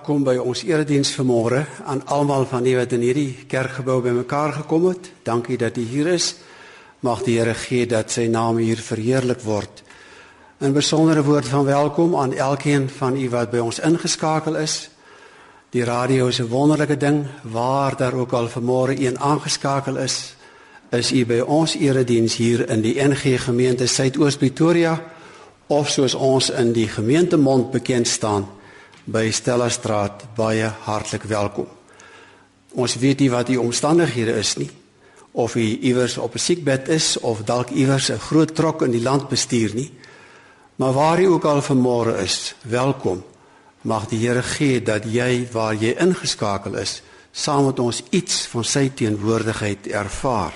Welkom 0.00 0.22
by 0.24 0.38
ons 0.40 0.62
erediens 0.64 1.10
vanmôre 1.12 1.58
aan 1.84 1.98
almal 2.08 2.46
van 2.48 2.64
julle 2.64 2.80
wat 2.80 2.94
in 2.96 3.02
hierdie 3.04 3.42
kerkgebou 3.52 3.98
bymekaar 4.00 4.54
gekom 4.62 4.86
het. 4.88 5.10
Dankie 5.28 5.58
dat 5.60 5.76
u 5.76 5.82
hier 5.84 6.06
is. 6.08 6.38
Mag 7.04 7.20
die 7.26 7.34
Here 7.36 7.52
gee 7.52 7.84
dat 7.84 8.08
sy 8.08 8.24
naam 8.32 8.56
hier 8.64 8.80
verheerlik 8.80 9.42
word. 9.44 9.82
'n 10.60 10.72
Besondere 10.72 11.20
woord 11.22 11.48
van 11.48 11.64
welkom 11.64 12.16
aan 12.16 12.32
elkeen 12.32 12.88
van 12.88 13.16
u 13.16 13.28
wat 13.28 13.50
by 13.50 13.58
ons 13.58 13.78
ingeskakel 13.78 14.56
is. 14.56 14.88
Die 15.70 15.84
radio 15.84 16.28
is 16.28 16.40
'n 16.40 16.48
wonderlike 16.48 16.96
ding 16.96 17.26
waar 17.42 17.96
daar 17.96 18.14
ook 18.14 18.32
al 18.32 18.48
vanmôre 18.48 18.96
een 18.96 19.20
aangeskakel 19.20 19.96
is. 19.96 20.34
Is 20.90 21.12
u 21.12 21.26
by 21.26 21.40
ons 21.40 21.76
erediens 21.76 22.36
hier 22.36 22.70
in 22.70 22.80
die 22.80 22.96
NG 23.02 23.44
Gemeente 23.44 23.86
Suidoos 23.86 24.36
Pretoria 24.36 25.02
of 25.66 25.88
soos 25.88 26.14
ons 26.14 26.50
in 26.50 26.72
die 26.72 26.88
gemeentemond 26.88 27.70
bekend 27.70 28.08
staan? 28.08 28.59
By 29.04 29.30
Stella 29.30 29.68
Straat 29.68 30.24
baie 30.36 30.66
hartlik 30.84 31.22
welkom. 31.22 31.66
Ons 32.74 32.96
weet 33.00 33.20
nie 33.20 33.30
wat 33.30 33.46
die 33.46 33.60
omstandighede 33.60 34.36
is 34.38 34.56
nie 34.56 34.70
of 35.32 35.54
u 35.54 35.62
iewers 35.62 36.16
op 36.18 36.34
'n 36.34 36.38
siekbed 36.38 36.88
is 36.88 37.18
of 37.18 37.42
dalk 37.44 37.70
iewers 37.70 38.10
'n 38.10 38.18
groot 38.18 38.54
trok 38.54 38.82
in 38.82 38.90
die 38.90 39.02
land 39.02 39.28
bestuur 39.28 39.74
nie. 39.74 39.92
Maar 40.76 40.92
waar 40.92 41.20
u 41.20 41.24
ook 41.24 41.44
al 41.44 41.62
vanmôre 41.62 42.22
is, 42.22 42.54
welkom. 42.62 43.24
Mag 43.80 44.06
die 44.06 44.26
Here 44.26 44.42
gee 44.42 44.82
dat 44.82 45.04
jy 45.04 45.48
waar 45.52 45.74
jy 45.74 45.94
ingeskakel 45.98 46.74
is, 46.74 47.02
saam 47.32 47.64
met 47.64 47.78
ons 47.78 48.02
iets 48.10 48.46
van 48.46 48.64
sy 48.64 48.90
teenwoordigheid 48.94 49.86
ervaar. 49.86 50.52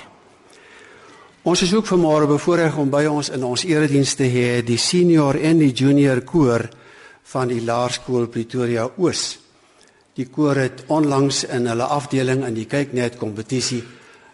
Ons 1.42 1.62
is 1.62 1.74
ook 1.74 1.86
vanmôre 1.86 2.26
bevoorreg 2.26 2.76
om 2.76 2.90
by 2.90 3.04
ons 3.04 3.28
in 3.28 3.44
ons 3.44 3.64
erediens 3.64 4.14
te 4.14 4.24
hê 4.24 4.62
die 4.64 4.78
senior 4.78 5.36
en 5.36 5.58
die 5.58 5.72
junior 5.72 6.20
koor 6.20 6.68
van 7.24 7.48
die 7.48 7.62
Laerskool 7.64 8.28
Pretoria 8.28 8.88
Oos. 8.96 9.38
Die 10.14 10.28
koor 10.30 10.60
het 10.60 10.84
onlangs 10.92 11.42
in 11.50 11.66
hulle 11.66 11.86
afdeling 11.90 12.44
in 12.46 12.54
die 12.54 12.68
kyknet 12.70 13.16
kompetisie 13.18 13.82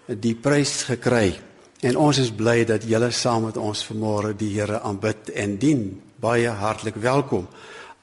die 0.06 0.34
prys 0.34 0.82
gekry. 0.90 1.32
En 1.80 1.96
ons 1.96 2.18
is 2.20 2.32
bly 2.36 2.64
dat 2.68 2.84
julle 2.84 3.08
saam 3.14 3.46
met 3.48 3.56
ons 3.56 3.84
vanmôre 3.88 4.34
die 4.36 4.50
Here 4.58 4.82
aanbid 4.84 5.30
en 5.32 5.56
dien. 5.56 5.84
Baie 6.20 6.50
hartlik 6.52 6.98
welkom 7.00 7.46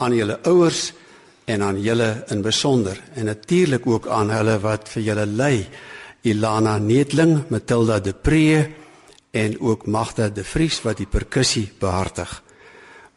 aan 0.02 0.16
julle 0.16 0.40
ouers 0.50 0.92
en 1.46 1.62
aan 1.62 1.78
julle 1.82 2.10
in 2.34 2.42
besonder 2.42 2.98
en 3.16 3.30
natuurlik 3.30 3.86
ook 3.88 4.08
aan 4.08 4.34
hulle 4.34 4.58
wat 4.64 4.90
vir 4.90 5.04
julle 5.12 5.26
lei. 5.26 5.68
Ilana 6.28 6.78
Netling, 6.78 7.44
Matilda 7.50 8.00
De 8.00 8.14
Pre 8.14 8.68
en 9.32 9.60
ook 9.60 9.86
Magda 9.86 10.30
De 10.30 10.44
Vries 10.44 10.82
wat 10.82 10.98
die 10.98 11.08
perkussie 11.08 11.70
behartig. 11.80 12.42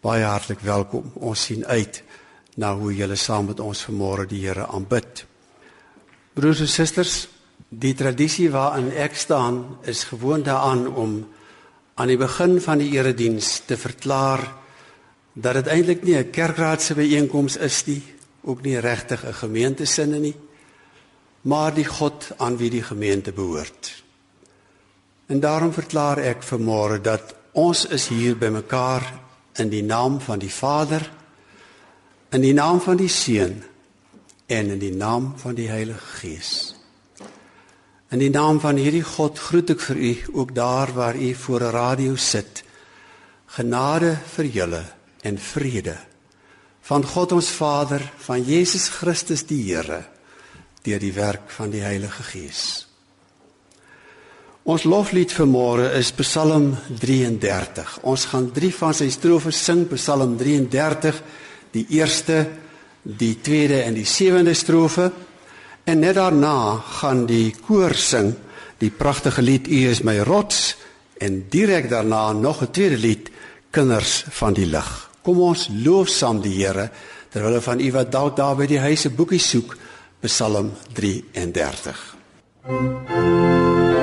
Baie 0.01 0.25
hartlik 0.25 0.63
welkom. 0.65 1.11
Ons 1.21 1.43
sien 1.51 1.61
uit 1.69 1.99
na 2.57 2.71
hoe 2.73 2.95
julle 2.97 3.19
saam 3.21 3.51
met 3.51 3.59
ons 3.61 3.83
vanmôre 3.85 4.25
die 4.31 4.39
Here 4.47 4.65
aanbid. 4.73 5.27
Broers 6.33 6.63
en 6.65 6.71
susters, 6.73 7.17
die 7.69 7.93
tradisie 7.95 8.49
waarin 8.51 8.89
ek 8.97 9.19
staan 9.21 9.61
is 9.85 10.07
gewoon 10.09 10.47
daaraan 10.47 10.87
om 10.89 11.19
aan 12.01 12.09
die 12.09 12.17
begin 12.17 12.57
van 12.65 12.81
die 12.81 12.89
erediens 12.97 13.59
te 13.69 13.77
verklaar 13.77 14.47
dat 15.37 15.61
dit 15.61 15.69
eintlik 15.69 16.03
nie 16.03 16.17
'n 16.17 16.31
kerkraadse 16.33 16.95
byeenkoms 16.95 17.57
is 17.57 17.85
nie, 17.87 18.03
ook 18.41 18.63
nie 18.63 18.81
regtig 18.81 19.25
'n 19.25 19.35
gemeentesinne 19.35 20.19
nie, 20.19 20.37
maar 21.43 21.75
die 21.75 21.85
God 21.85 22.33
aan 22.39 22.57
wie 22.57 22.71
die 22.71 22.83
gemeente 22.83 23.33
behoort. 23.33 24.03
En 25.27 25.41
daarom 25.41 25.73
verklaar 25.73 26.19
ek 26.19 26.43
vanmôre 26.43 27.01
dat 27.01 27.35
ons 27.53 27.87
is 27.87 28.09
hier 28.09 28.37
bymekaar 28.37 29.29
in 29.61 29.71
die 29.71 29.85
naam 29.85 30.21
van 30.25 30.41
die 30.43 30.53
Vader 30.53 31.05
in 32.31 32.45
die 32.45 32.55
naam 32.55 32.81
van 32.81 32.97
die 32.97 33.11
Seun 33.11 33.63
en 34.47 34.71
in 34.71 34.79
die 34.79 34.95
naam 34.95 35.33
van 35.39 35.55
die 35.55 35.69
Heilige 35.71 36.19
Gees. 36.21 36.53
In 38.11 38.23
die 38.23 38.31
naam 38.31 38.61
van 38.63 38.79
hierdie 38.79 39.07
God 39.07 39.39
groet 39.39 39.71
ek 39.75 39.83
vir 39.83 39.99
u 39.99 40.13
ook 40.43 40.55
daar 40.55 40.93
waar 40.95 41.19
u 41.19 41.35
voor 41.35 41.63
'n 41.63 41.75
radio 41.75 42.17
sit. 42.17 42.63
Genade 43.47 44.19
vir 44.35 44.45
julle 44.45 44.85
en 45.23 45.39
vrede 45.39 45.99
van 46.81 47.05
God 47.07 47.33
ons 47.33 47.49
Vader, 47.49 48.13
van 48.17 48.43
Jesus 48.43 48.89
Christus 48.89 49.47
die 49.47 49.63
Here, 49.63 50.09
deur 50.83 50.99
die 50.99 51.13
werk 51.13 51.51
van 51.51 51.71
die 51.71 51.83
Heilige 51.83 52.23
Gees. 52.23 52.90
Ons 54.69 54.85
loflied 54.85 55.33
vir 55.33 55.47
môre 55.49 55.87
is 55.97 56.11
Psalm 56.19 56.75
33. 57.01 58.01
Ons 58.05 58.27
gaan 58.29 58.51
drie 58.53 58.73
van 58.77 58.93
sy 58.93 59.09
strofes 59.09 59.57
sing, 59.57 59.87
Psalm 59.89 60.37
33, 60.37 61.23
die 61.73 61.87
eerste, 61.97 62.45
die 63.03 63.39
tweede 63.41 63.81
en 63.87 63.97
die 63.97 64.05
sewende 64.05 64.53
strofe. 64.55 65.09
En 65.89 66.05
net 66.05 66.19
daarna 66.19 66.77
gaan 67.01 67.25
die 67.27 67.55
koor 67.57 67.97
sing 67.97 68.35
die 68.81 68.93
pragtige 68.93 69.43
lied 69.43 69.69
U 69.69 69.81
is 69.89 70.05
my 70.05 70.19
rots 70.29 70.75
en 71.21 71.47
direk 71.53 71.89
daarna 71.89 72.33
nog 72.33 72.63
'n 72.63 72.73
tweede 72.73 72.97
lied 72.97 73.31
Kinders 73.71 74.25
van 74.29 74.53
die 74.53 74.67
lig. 74.67 75.11
Kom 75.23 75.41
ons 75.41 75.69
loof 75.85 76.09
saam 76.09 76.41
die 76.41 76.65
Here 76.65 76.91
terwyl 77.31 77.53
hulle 77.53 77.61
van 77.61 77.81
u 77.81 77.93
wat 77.93 78.13
dalk 78.13 78.37
daar 78.37 78.57
by 78.57 78.67
die 78.67 78.81
huise 78.81 79.11
boekie 79.11 79.39
soek, 79.39 79.77
Psalm 80.21 80.73
33. 80.93 82.17
Thank 82.63 83.09
you. 83.09 84.00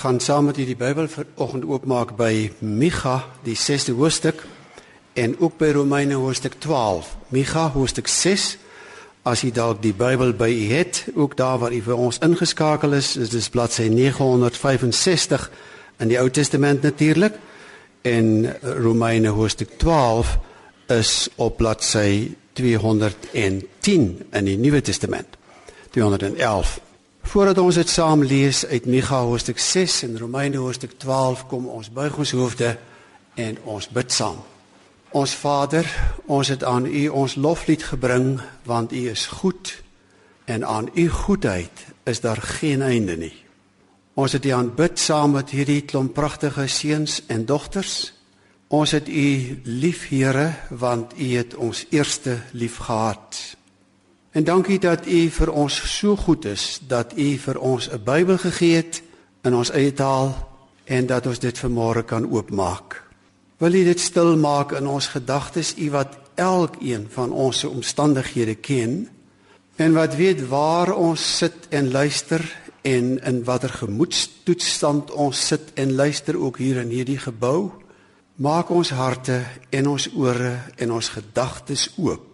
Gaan 0.00 0.20
saam 0.20 0.44
met 0.44 0.56
u 0.56 0.64
die 0.64 0.76
Bybel 0.76 1.08
vanoggend 1.08 1.64
oopmaak 1.64 2.14
by 2.16 2.52
Micha, 2.58 3.24
die 3.44 3.56
6de 3.56 3.92
hoofstuk 3.92 4.46
en 5.12 5.34
ook 5.38 5.58
by 5.60 5.68
Romeine 5.76 6.14
hoofstuk 6.14 6.54
12. 6.58 7.16
Micha 7.28 7.68
hoofstuk 7.70 8.08
6. 8.08 8.56
As 9.22 9.42
u 9.44 9.50
dalk 9.50 9.82
die 9.82 9.92
Bybel 9.92 10.32
by 10.32 10.48
u 10.48 10.72
het, 10.72 11.04
ook 11.14 11.36
daar 11.36 11.58
waar 11.58 11.72
u 11.72 11.82
vir 11.84 11.96
ons 11.96 12.18
ingeskakel 12.24 12.96
is, 12.96 13.16
is 13.16 13.28
dit 13.28 13.50
bladsy 13.50 13.90
965 13.92 15.50
in 15.98 16.08
die 16.08 16.18
Ou 16.18 16.30
Testament 16.30 16.82
natuurlik 16.82 17.36
en 18.02 18.56
Romeine 18.62 19.28
hoofstuk 19.28 19.76
12 19.76 20.38
is 20.88 21.28
op 21.36 21.56
bladsy 21.56 22.30
210 22.52 24.22
in 24.30 24.44
die 24.48 24.56
Nuwe 24.56 24.80
Testament. 24.80 25.36
211. 25.90 26.80
Voordat 27.30 27.58
ons 27.62 27.76
dit 27.78 27.88
saam 27.88 28.24
lees 28.26 28.64
uit 28.66 28.86
Micha 28.90 29.20
hoofstuk 29.22 29.58
6 29.62 30.00
en 30.02 30.16
Romeine 30.18 30.58
hoofstuk 30.58 30.96
12, 30.98 31.44
kom 31.46 31.68
ons 31.70 31.90
buig 31.94 32.16
ons 32.18 32.32
hoofde 32.34 32.72
en 33.38 33.58
ons 33.70 33.86
bid 33.94 34.10
saam. 34.10 34.40
Ons 35.14 35.34
Vader, 35.38 35.86
ons 36.26 36.50
het 36.50 36.64
aan 36.66 36.88
U 36.90 37.04
ons 37.20 37.36
loflied 37.38 37.84
gebring 37.86 38.40
want 38.66 38.90
U 38.90 39.04
is 39.12 39.28
goed 39.30 39.76
en 40.50 40.66
aan 40.66 40.90
U 40.94 41.06
goedheid 41.20 41.84
is 42.10 42.20
daar 42.20 42.42
geen 42.42 42.82
einde 42.82 43.14
nie. 43.16 43.36
Ons 44.18 44.34
het 44.34 44.50
U 44.50 44.50
aanbid 44.58 44.98
saam 44.98 45.38
met 45.38 45.54
hierdie 45.54 45.84
klomp 45.86 46.18
pragtige 46.18 46.66
seuns 46.66 47.20
en 47.30 47.46
dogters. 47.46 48.10
Ons 48.74 48.90
het 48.98 49.06
U 49.06 49.60
lief, 49.70 50.08
Here, 50.10 50.50
want 50.70 51.14
U 51.14 51.30
het 51.36 51.54
ons 51.54 51.86
eerste 51.94 52.40
lief 52.50 52.82
gehad. 52.90 53.59
En 54.30 54.44
dankie 54.44 54.78
dat 54.78 55.06
U 55.06 55.28
vir 55.30 55.50
ons 55.50 55.76
so 55.98 56.16
goed 56.16 56.44
is 56.44 56.78
dat 56.86 57.16
U 57.18 57.36
vir 57.36 57.58
ons 57.58 57.90
'n 57.90 58.02
Bybel 58.04 58.38
gegee 58.38 58.76
het 58.76 59.02
in 59.42 59.54
ons 59.54 59.70
eie 59.70 59.92
taal 59.92 60.48
en 60.84 61.06
dat 61.06 61.26
ons 61.26 61.38
dit 61.38 61.58
vanmôre 61.58 62.04
kan 62.04 62.30
oopmaak. 62.30 63.02
Wil 63.58 63.74
U 63.74 63.84
dit 63.84 64.00
stil 64.00 64.36
maak 64.36 64.72
in 64.72 64.86
ons 64.86 65.06
gedagtes, 65.06 65.74
U 65.76 65.90
wat 65.90 66.18
elkeen 66.34 67.06
van 67.10 67.32
ons 67.32 67.58
se 67.58 67.68
omstandighede 67.68 68.54
ken 68.54 69.08
en 69.76 69.92
wat 69.92 70.14
weet 70.14 70.48
waar 70.48 70.94
ons 70.94 71.36
sit 71.36 71.66
en 71.68 71.90
luister 71.90 72.56
en 72.82 73.24
in 73.24 73.44
watter 73.44 73.70
gemoedstoestand 73.70 75.10
ons 75.10 75.46
sit 75.46 75.72
en 75.74 75.94
luister 75.94 76.38
ook 76.38 76.58
hier 76.58 76.76
in 76.76 76.88
hierdie 76.88 77.18
gebou. 77.18 77.70
Maak 78.34 78.70
ons 78.70 78.90
harte 78.90 79.42
en 79.70 79.88
ons 79.88 80.08
ore 80.14 80.58
en 80.76 80.92
ons 80.92 81.08
gedagtes 81.08 81.90
oop 81.96 82.29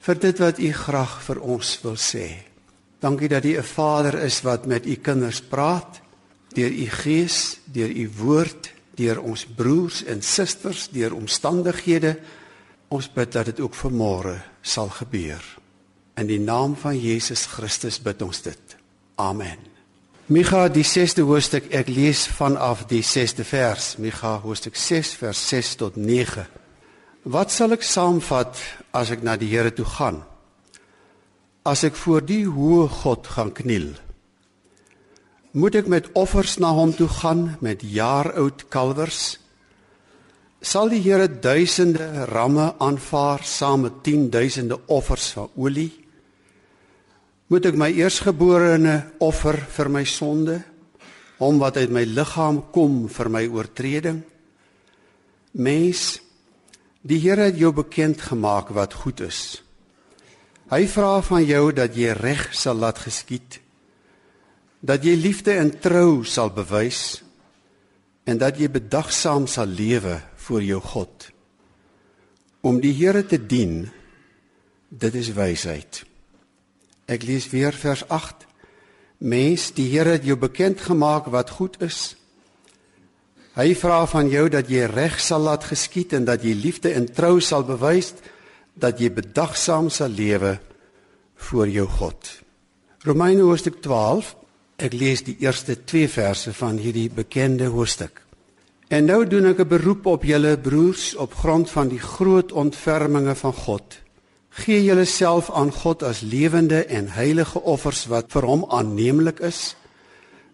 vir 0.00 0.18
dit 0.18 0.38
wat 0.38 0.58
u 0.58 0.72
graag 0.72 1.22
vir 1.22 1.40
ons 1.40 1.80
wil 1.82 1.96
sê. 1.96 2.28
Dankie 3.00 3.28
dat 3.28 3.44
u 3.44 3.56
'n 3.56 3.62
Vader 3.62 4.14
is 4.22 4.42
wat 4.42 4.66
met 4.66 4.86
u 4.86 4.94
kinders 4.94 5.40
praat 5.40 6.00
deur 6.54 6.70
u 6.70 6.86
gees, 6.86 7.60
deur 7.64 7.90
u 7.90 8.10
woord, 8.16 8.72
deur 8.94 9.20
ons 9.22 9.46
broers 9.56 10.04
en 10.04 10.22
susters, 10.22 10.88
deur 10.88 11.14
omstandighede. 11.14 12.18
Ons 12.88 13.10
bid 13.12 13.32
dat 13.32 13.44
dit 13.44 13.60
ook 13.60 13.74
vanmôre 13.74 14.40
sal 14.60 14.88
gebeur. 14.88 15.42
In 16.18 16.26
die 16.26 16.40
naam 16.40 16.76
van 16.76 16.98
Jesus 16.98 17.46
Christus 17.46 18.00
bid 18.02 18.22
ons 18.22 18.42
dit. 18.42 18.76
Amen. 19.14 19.58
Micha 20.26 20.68
die 20.68 20.84
6de 20.84 21.22
hoofstuk 21.26 21.70
ek 21.74 21.88
lees 21.88 22.26
vanaf 22.26 22.84
die 22.90 23.02
6de 23.02 23.46
vers. 23.46 23.96
Micha 23.98 24.36
hoofstuk 24.42 24.76
6 24.76 25.14
vers 25.22 25.48
6 25.48 25.74
tot 25.74 25.96
9. 25.96 26.46
Wat 27.28 27.52
sal 27.52 27.76
ek 27.76 27.82
saamvat 27.84 28.56
as 28.96 29.10
ek 29.12 29.20
na 29.20 29.34
die 29.36 29.50
Here 29.52 29.68
toe 29.76 29.84
gaan? 29.84 30.22
As 31.68 31.84
ek 31.84 31.92
voor 31.92 32.24
die 32.24 32.46
hoë 32.48 32.86
God 32.88 33.26
gaan 33.28 33.52
kniel? 33.52 33.92
Moet 35.52 35.82
ek 35.82 35.90
met 35.92 36.08
offers 36.16 36.56
na 36.56 36.70
hom 36.72 36.94
toe 36.96 37.10
gaan 37.12 37.58
met 37.60 37.84
jaaroud 37.84 38.64
kalwers? 38.72 39.36
Sal 40.64 40.88
die 40.88 41.02
Here 41.04 41.28
duisende 41.28 42.24
ramme 42.32 42.72
aanvaar 42.80 43.44
saam 43.44 43.84
met 43.84 44.00
10000de 44.00 44.80
offers 44.88 45.28
van 45.36 45.52
olie? 45.60 45.92
Moet 47.52 47.68
ek 47.68 47.76
my 47.76 47.90
eersgeborene 48.00 48.96
offer 49.20 49.60
vir 49.60 49.92
my 49.92 50.06
sonde, 50.08 50.62
hom 51.36 51.60
wat 51.60 51.76
uit 51.76 51.92
my 51.92 52.06
liggaam 52.08 52.64
kom 52.72 53.10
vir 53.12 53.28
my 53.28 53.44
oortreding? 53.44 54.24
Mens 55.52 56.29
Die 57.00 57.16
Here 57.16 57.48
het 57.48 57.56
jou 57.56 57.72
bekend 57.72 58.20
gemaak 58.20 58.68
wat 58.76 58.92
goed 58.92 59.22
is. 59.24 59.62
Hy 60.68 60.84
vra 60.86 61.22
van 61.24 61.44
jou 61.48 61.70
dat 61.72 61.96
jy 61.96 62.12
reg 62.12 62.50
sal 62.54 62.76
laat 62.76 63.00
geskied, 63.00 63.56
dat 64.84 65.04
jy 65.04 65.16
liefde 65.16 65.56
en 65.56 65.72
trou 65.80 66.22
sal 66.28 66.52
bewys 66.52 67.22
en 68.28 68.38
dat 68.38 68.60
jy 68.60 68.68
bedagsaam 68.70 69.48
sal 69.48 69.66
lewe 69.66 70.20
voor 70.44 70.62
jou 70.62 70.80
God. 70.80 71.30
Om 72.60 72.82
die 72.84 72.92
Here 72.92 73.24
te 73.26 73.40
dien, 73.40 73.88
dit 74.88 75.14
is 75.16 75.32
wysheid. 75.32 76.04
Ek 77.08 77.24
lees 77.24 77.48
weer 77.48 77.72
vers 77.72 78.04
8. 78.12 78.44
Mens, 79.24 79.70
die 79.72 79.88
Here 79.88 80.18
het 80.20 80.28
jou 80.28 80.36
bekend 80.36 80.84
gemaak 80.84 81.32
wat 81.32 81.56
goed 81.56 81.80
is. 81.82 82.19
Hy 83.58 83.72
vra 83.74 84.04
van 84.06 84.28
jou 84.30 84.44
dat 84.46 84.68
jy 84.70 84.84
reg 84.86 85.16
sal 85.18 85.42
laat 85.42 85.64
geskied 85.66 86.12
en 86.14 86.24
dat 86.28 86.44
jy 86.46 86.52
liefde 86.54 86.92
en 86.94 87.08
trou 87.10 87.40
sal 87.42 87.64
bewys 87.66 88.12
dat 88.78 89.00
jy 89.02 89.10
bedagsaam 89.10 89.88
sal 89.90 90.12
lewe 90.14 90.58
voor 91.50 91.68
jou 91.68 91.86
God. 91.98 92.30
Romeine 93.02 93.42
hoofstuk 93.42 93.80
12. 93.82 94.36
Ek 94.80 94.94
lees 94.94 95.24
die 95.26 95.34
eerste 95.42 95.74
2 95.84 96.08
verse 96.08 96.52
van 96.56 96.78
hierdie 96.78 97.08
bekende 97.10 97.72
hoofstuk. 97.74 98.22
En 98.88 99.04
nou 99.10 99.26
doen 99.26 99.50
ek 99.50 99.60
'n 99.60 99.68
beroep 99.68 100.06
op 100.06 100.22
julle 100.24 100.56
broers 100.58 101.16
op 101.16 101.34
grond 101.34 101.70
van 101.70 101.88
die 101.88 101.98
groot 101.98 102.52
ontferminge 102.52 103.34
van 103.34 103.52
God. 103.52 103.98
Gee 104.50 104.84
julleself 104.84 105.50
aan 105.50 105.72
God 105.72 106.02
as 106.02 106.20
lewende 106.20 106.84
en 106.84 107.08
heilige 107.08 107.60
offers 107.62 108.06
wat 108.06 108.32
vir 108.32 108.42
hom 108.42 108.64
aanneemlik 108.68 109.40
is. 109.40 109.76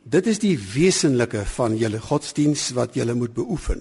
Dit 0.07 0.29
is 0.31 0.39
die 0.39 0.55
wesenlike 0.55 1.41
van 1.57 1.75
julle 1.75 1.99
godsdiens 1.99 2.69
wat 2.79 2.95
julle 2.95 3.17
moet 3.19 3.33
beoefen. 3.35 3.81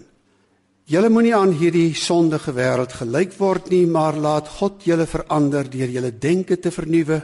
Julle 0.89 1.11
moenie 1.13 1.35
aan 1.37 1.53
hierdie 1.53 1.93
sondige 1.97 2.55
wêreld 2.57 2.95
gelyk 2.97 3.35
word 3.37 3.69
nie, 3.69 3.85
maar 3.85 4.17
laat 4.17 4.49
God 4.57 4.81
julle 4.89 5.05
verander 5.05 5.69
deur 5.69 5.93
julle 5.93 6.11
denke 6.17 6.57
te 6.57 6.73
vernuwe 6.73 7.19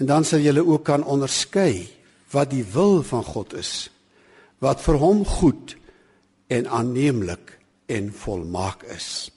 en 0.00 0.08
dan 0.12 0.28
sal 0.28 0.44
julle 0.44 0.64
ook 0.64 0.84
kan 0.84 1.04
onderskei 1.04 1.88
wat 2.32 2.52
die 2.52 2.64
wil 2.74 3.00
van 3.08 3.24
God 3.24 3.56
is, 3.56 3.88
wat 4.60 4.84
vir 4.84 5.00
hom 5.00 5.24
goed 5.24 5.76
en 6.52 6.68
aanneemlik 6.68 7.56
en 7.88 8.12
volmaak 8.12 8.84
is. 8.92 9.30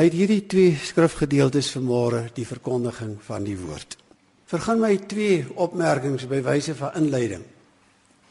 Uit 0.00 0.12
hierdie 0.16 0.46
twee 0.48 0.76
skrifgedeeltes 0.80 1.74
vanmôre 1.76 2.30
die 2.32 2.48
verkondiging 2.48 3.18
van 3.28 3.44
die 3.44 3.60
woord. 3.60 3.98
Vergun 4.48 4.80
my 4.80 4.96
twee 5.04 5.44
opmerkings 5.54 6.24
by 6.28 6.40
wyse 6.44 6.72
van 6.80 6.96
inleiding. 6.96 7.44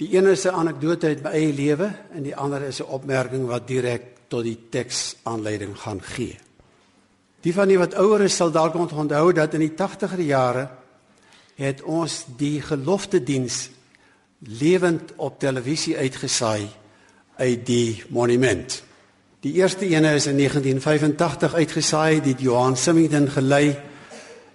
Die 0.03 0.17
een 0.17 0.25
is 0.27 0.43
'n 0.43 0.49
anekdote 0.49 1.07
uit 1.07 1.21
my 1.23 1.29
eie 1.29 1.53
lewe 1.53 1.91
en 2.11 2.23
die 2.23 2.35
ander 2.35 2.61
is 2.61 2.79
'n 2.79 2.91
opmerking 2.91 3.47
wat 3.47 3.67
direk 3.67 4.03
tot 4.27 4.43
die 4.43 4.57
teks 4.69 5.15
aanleiding 5.23 5.79
gaan 5.79 6.01
gee. 6.01 6.37
Die 7.41 7.53
van 7.53 7.67
die 7.67 7.77
wat 7.77 7.93
ouer 7.93 8.21
is 8.21 8.35
sal 8.35 8.51
dalk 8.51 8.75
onthou 8.75 9.33
dat 9.33 9.53
in 9.53 9.59
die 9.59 9.73
80er 9.75 10.19
jare 10.19 10.69
het 11.55 11.81
ons 11.81 12.25
die 12.37 12.61
gelofte 12.61 13.23
diens 13.23 13.69
lewend 14.39 15.13
op 15.15 15.39
televisie 15.39 15.97
uitgesaai 15.97 16.67
uit 17.35 17.65
die 17.65 18.03
monument. 18.09 18.83
Die 19.39 19.53
eerste 19.53 19.85
ene 19.87 20.13
is 20.13 20.25
in 20.25 20.37
1985 20.37 21.53
uitgesaai, 21.53 22.21
dit 22.21 22.41
Johan 22.41 22.77
Symington 22.77 23.29
gelei 23.29 23.79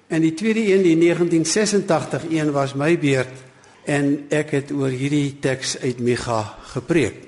en 0.06 0.20
die 0.20 0.34
tweede 0.34 0.60
een 0.60 0.82
die 0.82 0.98
1986 0.98 2.22
een 2.30 2.52
was 2.52 2.74
my 2.74 2.98
beurt 2.98 3.47
en 3.88 4.28
ek 4.34 4.52
het 4.52 4.70
oor 4.76 4.92
hierdie 4.92 5.38
teks 5.40 5.78
uit 5.80 6.02
Micha 6.04 6.42
gepreek. 6.74 7.24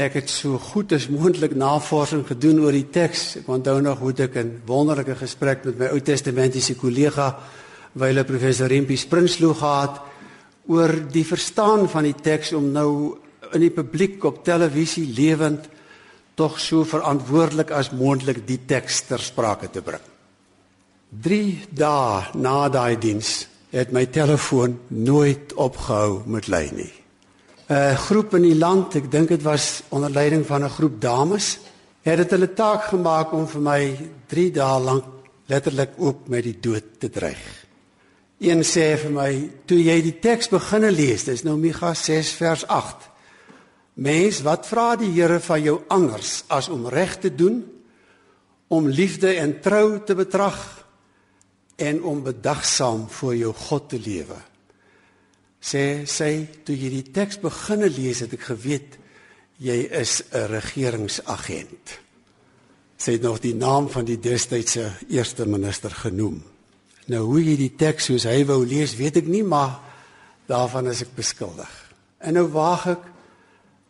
Ek 0.00 0.18
het 0.18 0.30
so 0.32 0.58
goed 0.60 0.92
as 0.92 1.08
moontlik 1.12 1.54
navorsing 1.56 2.26
gedoen 2.28 2.60
oor 2.64 2.76
die 2.76 2.88
teks. 2.92 3.42
Ek 3.42 3.48
onthou 3.48 3.78
nog 3.80 4.00
hoe 4.00 4.12
ek 4.12 4.36
'n 4.36 4.62
wonderlike 4.66 5.16
gesprek 5.16 5.64
met 5.64 5.78
my 5.78 5.86
Ou 5.86 6.00
Testamentiese 6.00 6.74
kollega, 6.74 7.38
wyle 7.94 8.24
professor 8.24 8.68
Rempi 8.68 8.96
Springsloeg 8.96 9.58
gehad 9.58 10.00
oor 10.66 10.92
die 11.10 11.24
verstaan 11.24 11.88
van 11.88 12.04
die 12.04 12.14
teks 12.14 12.52
om 12.52 12.72
nou 12.72 13.18
in 13.52 13.60
die 13.60 13.70
publiek 13.70 14.24
op 14.24 14.44
televisie 14.44 15.06
lewend 15.06 15.68
tog 16.34 16.60
so 16.60 16.84
verantwoordelik 16.84 17.70
as 17.70 17.90
moontlik 17.90 18.46
die 18.46 18.60
teks 18.66 19.02
ter 19.02 19.18
sprake 19.18 19.70
te 19.70 19.82
bring. 19.82 20.00
3 21.22 21.66
dae 21.70 22.32
na 22.34 22.68
daai 22.68 22.96
diens 22.98 23.51
het 23.72 23.92
my 23.92 24.04
telefoon 24.12 24.76
nooit 24.88 25.54
opgehou 25.56 26.20
met 26.28 26.48
lui 26.48 26.68
nie. 26.76 26.92
'n 27.68 27.96
Groep 27.96 28.34
in 28.34 28.42
die 28.42 28.58
land, 28.58 28.94
ek 28.94 29.10
dink 29.10 29.28
dit 29.28 29.42
was 29.42 29.82
onder 29.88 30.10
leiding 30.10 30.46
van 30.46 30.64
'n 30.64 30.68
groep 30.68 31.00
dames, 31.00 31.58
het 32.02 32.16
dit 32.16 32.30
hulle 32.30 32.52
taak 32.52 32.84
gemaak 32.84 33.32
om 33.32 33.48
vir 33.48 33.60
my 33.60 33.96
3 34.26 34.50
dae 34.50 34.80
lank 34.80 35.04
letterlik 35.46 35.90
ook 35.96 36.28
met 36.28 36.44
die 36.44 36.58
dood 36.60 36.84
te 36.98 37.10
dreig. 37.10 37.66
Een 38.38 38.62
sê 38.62 38.98
vir 38.98 39.10
my, 39.10 39.50
"Toe 39.66 39.82
jy 39.82 40.02
die 40.02 40.18
teks 40.18 40.48
begine 40.48 40.90
lees, 40.90 41.24
dis 41.24 41.42
nou 41.42 41.56
Micha 41.56 41.94
6 41.94 42.30
vers 42.30 42.66
8, 42.66 43.10
Mens, 43.94 44.40
wat 44.40 44.66
vra 44.66 44.96
die 44.96 45.10
Here 45.12 45.40
van 45.40 45.62
jou 45.62 45.82
anders 45.88 46.44
as 46.48 46.68
om 46.68 46.88
reg 46.88 47.18
te 47.20 47.34
doen, 47.34 47.64
om 48.68 48.88
liefde 48.88 49.34
en 49.36 49.60
trou 49.60 50.00
te 50.04 50.14
betrag 50.14 50.81
en 51.82 52.02
om 52.02 52.22
bedagsaam 52.22 53.08
voor 53.10 53.36
jou 53.36 53.52
God 53.66 53.88
te 53.90 54.00
lewe? 54.00 54.38
Sê 55.62 56.02
sê 56.10 56.30
toe 56.66 56.74
jy 56.74 56.90
die 56.90 57.10
teks 57.14 57.38
beginne 57.42 57.90
lees 57.90 58.22
het 58.24 58.34
ek 58.34 58.48
geweet 58.50 58.98
jy 59.62 59.78
is 59.90 60.22
'n 60.32 60.46
regeringsagent. 60.50 61.98
Sy 62.96 63.12
het 63.12 63.22
nog 63.22 63.40
die 63.40 63.54
naam 63.54 63.88
van 63.88 64.04
die 64.04 64.18
destydse 64.18 64.92
eerste 65.08 65.46
minister 65.46 65.90
genoem. 65.90 66.42
Nou 67.06 67.24
hoe 67.26 67.42
jy 67.44 67.56
die 67.56 67.74
teks 67.76 68.04
soos 68.04 68.24
hy 68.24 68.44
wou 68.44 68.66
lees, 68.66 68.96
weet 68.96 69.16
ek 69.16 69.26
nie, 69.26 69.42
maar 69.42 69.80
daarvan 70.46 70.86
is 70.86 71.02
ek 71.02 71.14
beskuldig. 71.14 71.70
En 72.18 72.34
nou 72.34 72.46
waag 72.46 72.86
ek 72.86 73.04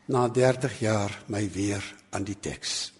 na 0.06 0.28
30 0.28 0.78
jaar 0.80 1.12
my 1.26 1.50
weer 1.52 1.84
aan 2.10 2.24
die 2.24 2.38
teks. 2.40 2.92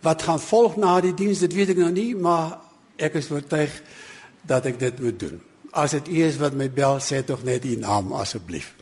Wat 0.00 0.22
gaan 0.22 0.40
volg 0.40 0.76
na 0.76 1.00
die 1.00 1.14
diens, 1.14 1.38
dit 1.38 1.52
weet 1.52 1.68
ek 1.74 1.80
nou 1.80 1.90
nie, 1.90 2.14
maar 2.14 2.58
ek 2.96 3.14
is 3.14 3.30
oortuig 3.30 3.72
dat 4.48 4.66
ek 4.66 4.78
dit 4.80 5.00
moet 5.04 5.18
doen. 5.20 5.40
As 5.76 5.94
dit 5.96 6.08
u 6.08 6.22
is 6.24 6.38
wat 6.40 6.56
my 6.56 6.70
bel, 6.72 6.98
sê 7.04 7.20
tog 7.26 7.44
net 7.44 7.66
u 7.68 7.76
naam 7.76 8.12
asseblief. 8.16 8.72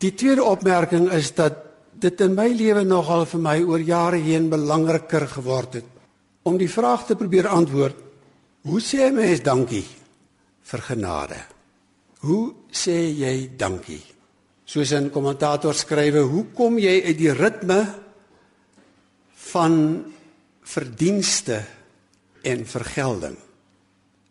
Die 0.00 0.14
tweede 0.14 0.44
opmerking 0.46 1.10
is 1.12 1.34
dat 1.36 1.66
dit 2.00 2.20
in 2.24 2.36
my 2.36 2.48
lewe 2.54 2.84
nogal 2.88 3.26
vir 3.28 3.42
my 3.44 3.56
oor 3.66 3.82
jare 3.84 4.20
heen 4.22 4.48
belangriker 4.48 5.26
geword 5.28 5.80
het 5.80 5.88
om 6.48 6.56
die 6.56 6.70
vraag 6.70 7.04
te 7.06 7.16
probeer 7.20 7.50
antwoord. 7.52 7.98
Hoe 8.64 8.80
sê 8.80 9.10
mens 9.12 9.42
dankie 9.44 9.84
vir 10.70 10.82
genade? 10.86 11.36
Hoe 12.24 12.54
sê 12.72 12.96
jy 13.12 13.50
dankie? 13.56 14.02
Soos 14.64 14.92
'n 14.92 15.10
kommentator 15.10 15.74
skrywe, 15.74 16.20
hoe 16.20 16.46
kom 16.54 16.78
jy 16.78 17.02
uit 17.04 17.18
die 17.18 17.32
ritme 17.32 17.94
van 19.52 20.04
verdienste 20.62 21.64
en 22.42 22.64
vergelding? 22.66 23.36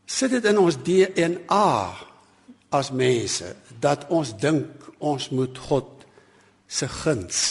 Sit 0.10 0.34
dit 0.34 0.45
in 0.50 0.58
ons 0.58 0.78
DNA 0.82 1.74
as 2.74 2.89
mense 2.91 3.54
dat 3.82 4.08
ons 4.10 4.32
dink 4.41 4.89
ons 4.98 5.30
moet 5.30 5.62
God 5.69 6.08
se 6.69 6.89
guns 6.89 7.43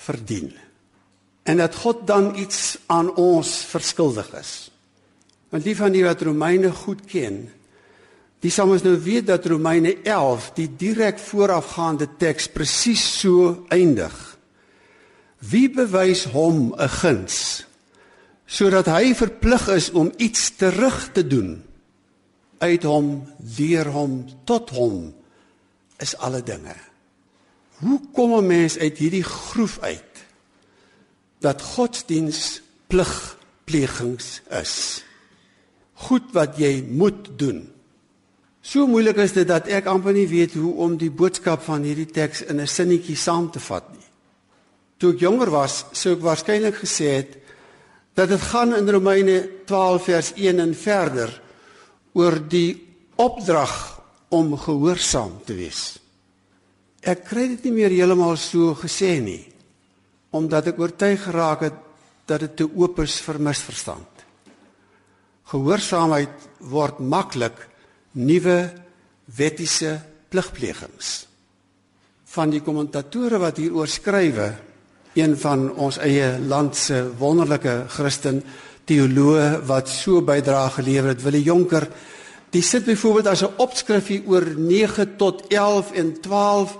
verdien. 0.00 0.48
En 1.44 1.60
dat 1.60 1.76
God 1.76 2.06
dan 2.08 2.32
iets 2.40 2.78
aan 2.88 3.12
ons 3.16 3.52
verskuldig 3.68 4.32
is. 4.40 4.56
Want 5.52 5.64
die 5.64 5.76
van 5.76 5.92
die 5.92 6.04
wat 6.04 6.24
Romeine 6.24 6.72
goed 6.72 7.04
ken, 7.08 7.46
Die 8.38 8.52
sal 8.54 8.70
ons 8.70 8.84
nou 8.86 8.94
weet 9.02 9.26
dat 9.26 9.46
Romeine 9.50 9.96
11 10.06 10.52
die 10.54 10.68
direk 10.78 11.18
voorafgaande 11.18 12.06
teks 12.20 12.46
presies 12.54 13.02
so 13.18 13.64
eindig. 13.74 14.14
Wie 15.42 15.66
bewys 15.70 16.24
hom 16.30 16.74
'n 16.78 16.88
guns 16.88 17.66
sodat 18.48 18.88
hy 18.88 19.12
verplig 19.16 19.68
is 19.76 19.90
om 19.92 20.08
iets 20.16 20.54
terug 20.56 21.10
te 21.12 21.26
doen 21.26 21.58
uit 22.58 22.82
hom, 22.88 23.20
deur 23.38 23.90
hom, 23.94 24.22
tot 24.48 24.72
hom 24.74 25.10
is 26.02 26.16
alle 26.24 26.40
dinge. 26.42 26.74
Hoe 27.84 28.00
kom 28.12 28.34
'n 28.34 28.46
mens 28.46 28.78
uit 28.78 28.98
hierdie 28.98 29.22
groef 29.22 29.78
uit 29.78 30.14
dat 31.38 31.62
godsdiens 31.62 32.62
pligplegings 32.86 34.40
is? 34.50 35.04
Goed 35.94 36.32
wat 36.32 36.58
jy 36.58 36.84
moet 36.88 37.38
doen. 37.38 37.68
So 38.60 38.86
moeilik 38.86 39.16
is 39.16 39.32
dit 39.32 39.46
dat 39.48 39.68
ek 39.68 39.86
amper 39.86 40.12
nie 40.12 40.28
weet 40.28 40.54
hoe 40.54 40.74
om 40.74 40.96
die 40.96 41.10
boodskap 41.10 41.62
van 41.62 41.82
hierdie 41.82 42.10
teks 42.10 42.42
in 42.42 42.60
'n 42.60 42.66
sinnetjie 42.66 43.16
saam 43.16 43.50
te 43.50 43.60
vat 43.60 43.92
nie. 43.92 44.06
Toe 44.96 45.12
ek 45.12 45.20
jonger 45.20 45.50
was, 45.50 45.84
sou 45.92 46.12
ek 46.12 46.22
waarskynlik 46.22 46.74
gesê 46.74 47.04
het 47.04 47.38
dat 48.18 48.32
dit 48.32 48.42
gaan 48.50 48.74
in 48.74 48.90
Romeine 48.90 49.36
12 49.64 50.04
vers 50.04 50.32
1 50.34 50.58
en 50.58 50.74
verder 50.74 51.30
oor 52.18 52.34
die 52.50 52.74
opdrag 53.14 53.74
om 54.34 54.56
gehoorsaam 54.58 55.36
te 55.46 55.54
wees. 55.54 56.00
Ek 56.98 57.22
kry 57.28 57.46
dit 57.54 57.68
nie 57.68 57.76
meer 57.76 57.94
heeltemal 57.94 58.34
so 58.40 58.74
gesê 58.80 59.18
nie 59.22 59.44
omdat 60.34 60.66
ek 60.72 60.80
oortuig 60.82 61.22
geraak 61.24 61.62
het 61.64 61.76
dat 62.28 62.42
dit 62.42 62.56
te 62.60 62.66
oop 62.66 62.98
is 63.00 63.14
vir 63.24 63.38
misverstand. 63.40 64.10
Gehoorsaamheid 65.48 66.42
word 66.68 66.98
maklik 67.00 67.56
nuwe 68.18 68.58
wettiese 69.38 69.94
pligplegings. 70.28 71.22
Van 72.28 72.52
die 72.52 72.60
kommentatore 72.60 73.40
wat 73.40 73.62
hieroor 73.62 73.88
skrywe, 73.88 74.50
een 75.18 75.36
van 75.38 75.68
ons 75.74 75.98
eie 75.98 76.38
land 76.38 76.76
se 76.76 77.02
wonderlike 77.18 77.84
Christen 77.88 78.42
teoloog 78.88 79.64
wat 79.68 79.88
so 79.88 80.22
bydra 80.24 80.68
gelewer 80.78 81.12
het, 81.12 81.22
Willie 81.22 81.42
Jonker, 81.42 81.88
die 82.54 82.62
sit 82.62 82.84
byvoorbeeld 82.84 83.26
as 83.26 83.42
'n 83.42 83.56
opskrifie 83.56 84.22
oor 84.26 84.46
9 84.56 85.16
tot 85.16 85.46
11 85.48 85.92
en 85.92 86.20
12 86.20 86.78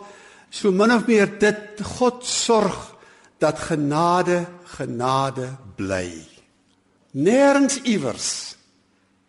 so 0.51 0.71
min 0.73 0.93
of 0.93 1.07
meer 1.07 1.39
dit 1.39 1.81
God 1.83 2.25
sorg 2.25 2.97
dat 3.39 3.59
genade 3.59 4.47
genade 4.65 5.57
bly. 5.77 6.11
Nêrens 7.13 7.81
iewers 7.83 8.57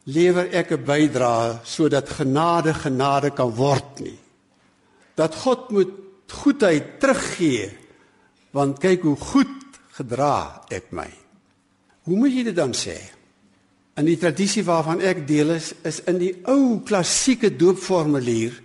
lewer 0.03 0.47
ek 0.51 0.71
'n 0.71 0.83
bydrae 0.83 1.59
sodat 1.63 2.09
genade 2.09 2.73
genade 2.73 3.29
kan 3.31 3.55
word 3.55 3.99
nie. 3.99 4.19
Dat 5.15 5.35
God 5.35 5.69
moet 5.69 5.91
goedheid 6.27 6.99
teruggee 6.99 7.77
want 8.55 8.79
kyk 8.81 9.05
hoe 9.05 9.17
goed 9.19 9.79
gedra 9.99 10.65
ek 10.73 10.91
my. 10.95 11.09
Hoe 12.07 12.17
moet 12.17 12.33
jy 12.33 12.43
dit 12.49 12.57
dan 12.57 12.73
sê? 12.77 12.97
In 13.99 14.07
die 14.07 14.17
tradisie 14.19 14.63
waarvan 14.63 15.03
ek 15.03 15.25
deel 15.27 15.57
is, 15.57 15.73
is 15.83 15.99
in 16.07 16.19
die 16.21 16.33
ou 16.47 16.79
klassieke 16.87 17.51
doopformulier 17.51 18.55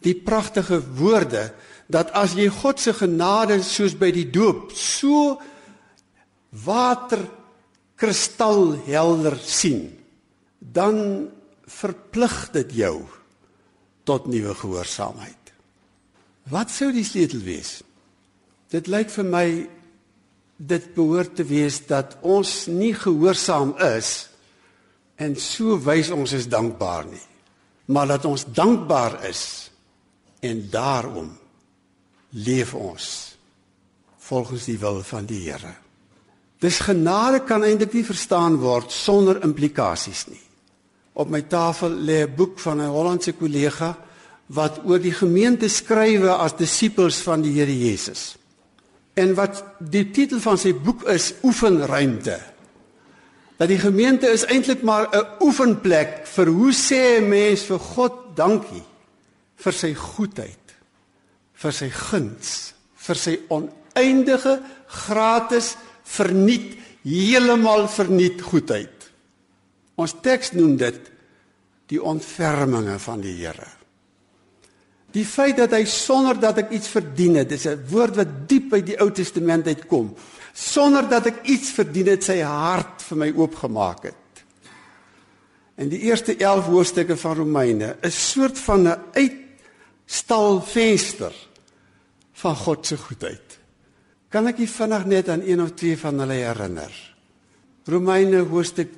die 0.00 0.16
pragtige 0.16 0.80
woorde 0.96 1.50
dat 1.90 2.12
as 2.16 2.36
jy 2.38 2.48
God 2.54 2.80
se 2.80 2.94
genade 2.96 3.60
soos 3.66 3.96
by 3.98 4.08
die 4.14 4.28
doop 4.32 4.72
so 4.72 5.36
water 6.64 7.26
kristalhelder 8.00 9.36
sien 9.44 9.84
dan 10.60 11.28
verplig 11.70 12.36
dit 12.56 12.72
jou 12.82 12.96
tot 14.08 14.26
nuwe 14.30 14.54
gehoorsaamheid. 14.56 15.52
Wat 16.50 16.72
sou 16.72 16.88
die 16.94 17.04
sleutel 17.06 17.44
wees? 17.44 17.80
Dit 18.70 18.86
lyk 18.86 19.10
vir 19.10 19.26
my 19.26 19.46
dit 20.60 20.84
behoort 20.94 21.34
te 21.40 21.44
wees 21.48 21.80
dat 21.88 22.18
ons 22.22 22.66
nie 22.70 22.92
gehoorsaam 22.94 23.74
is 23.96 24.28
en 25.20 25.34
so 25.36 25.78
wys 25.84 26.12
ons 26.14 26.32
is 26.36 26.46
dankbaar 26.48 27.08
nie, 27.08 27.26
maar 27.90 28.06
dat 28.12 28.24
ons 28.28 28.44
dankbaar 28.44 29.24
is 29.28 29.42
en 30.44 30.62
daarom 30.72 31.32
leef 32.36 32.74
ons 32.74 33.36
volgens 34.30 34.68
die 34.68 34.78
wil 34.78 35.00
van 35.02 35.26
die 35.26 35.40
Here. 35.48 35.74
Dis 36.60 36.78
genade 36.84 37.40
kan 37.48 37.64
eintlik 37.64 37.96
nie 37.96 38.04
verstaan 38.04 38.60
word 38.60 38.92
sonder 38.92 39.40
implikasies 39.44 40.26
nie. 40.28 40.42
Op 41.16 41.32
my 41.32 41.40
tafel 41.42 41.90
lê 41.90 42.22
'n 42.22 42.36
boek 42.36 42.60
van 42.60 42.80
'n 42.80 42.92
Hollandse 42.92 43.32
kollega 43.32 43.96
wat 44.46 44.80
oor 44.84 45.00
die 45.00 45.14
gemeente 45.14 45.68
skrywe 45.68 46.30
as 46.30 46.56
disippels 46.56 47.16
van 47.22 47.42
die 47.42 47.52
Here 47.52 47.78
Jesus. 47.78 48.39
En 49.20 49.34
wat 49.36 49.60
die 49.78 50.06
titel 50.14 50.40
van 50.40 50.58
sy 50.60 50.72
boek 50.74 51.04
is 51.12 51.34
Oefenruimte. 51.44 52.38
Dat 53.60 53.68
die 53.68 53.80
gemeente 53.80 54.30
is 54.32 54.46
eintlik 54.48 54.82
maar 54.82 55.10
'n 55.12 55.44
oefenplek 55.44 56.26
vir 56.26 56.46
hoe 56.46 56.72
sê 56.72 57.20
'n 57.20 57.28
mens 57.28 57.66
vir 57.68 57.78
God 57.78 58.36
dankie 58.36 58.84
vir 59.60 59.76
sy 59.76 59.94
goedheid, 59.94 60.74
vir 61.60 61.72
sy 61.72 61.90
guns, 61.90 62.74
vir 62.96 63.16
sy 63.16 63.34
oneindige 63.52 64.60
gratis 64.86 65.76
verniet 66.04 66.78
heeltemal 67.04 67.88
verniet 67.88 68.42
goedheid. 68.44 69.10
Ons 70.00 70.16
teks 70.24 70.54
noem 70.56 70.76
dit 70.80 71.10
die 71.92 72.00
ontferminge 72.02 72.98
van 72.98 73.20
die 73.20 73.36
Here. 73.40 73.79
Die 75.12 75.26
feit 75.26 75.56
dat 75.58 75.72
hy 75.74 75.82
sonder 75.90 76.38
dat 76.38 76.60
ek 76.62 76.70
iets 76.76 76.88
verdien 76.88 77.34
het, 77.40 77.48
dis 77.48 77.66
'n 77.66 77.86
woord 77.90 78.16
wat 78.16 78.48
diep 78.48 78.72
uit 78.72 78.86
die 78.86 79.00
Ou 79.00 79.10
Testament 79.10 79.66
uitkom. 79.66 80.14
Sonder 80.54 81.08
dat 81.08 81.26
ek 81.26 81.46
iets 81.46 81.70
verdien 81.70 82.06
het, 82.06 82.24
sy 82.24 82.40
hart 82.40 83.02
vir 83.02 83.16
my 83.16 83.32
oopgemaak 83.36 84.02
het. 84.02 84.14
En 85.74 85.88
die 85.88 85.98
eerste 85.98 86.36
11 86.36 86.64
hoofstukke 86.64 87.16
van 87.16 87.36
Romeine 87.36 87.96
is 88.02 88.14
'n 88.14 88.20
soort 88.20 88.58
van 88.58 88.88
'n 88.88 88.98
uitstalvenster 89.14 91.32
van 92.32 92.56
God 92.56 92.86
se 92.86 92.96
goedheid. 92.96 93.58
Kan 94.28 94.46
ek 94.46 94.58
u 94.58 94.66
vinnig 94.66 95.04
net 95.04 95.28
aan 95.28 95.42
een 95.42 95.62
of 95.62 95.74
twee 95.74 95.98
van 95.98 96.18
hulle 96.18 96.32
herinner? 96.32 97.14
Romeine 97.84 98.38
hoofstuk 98.38 98.88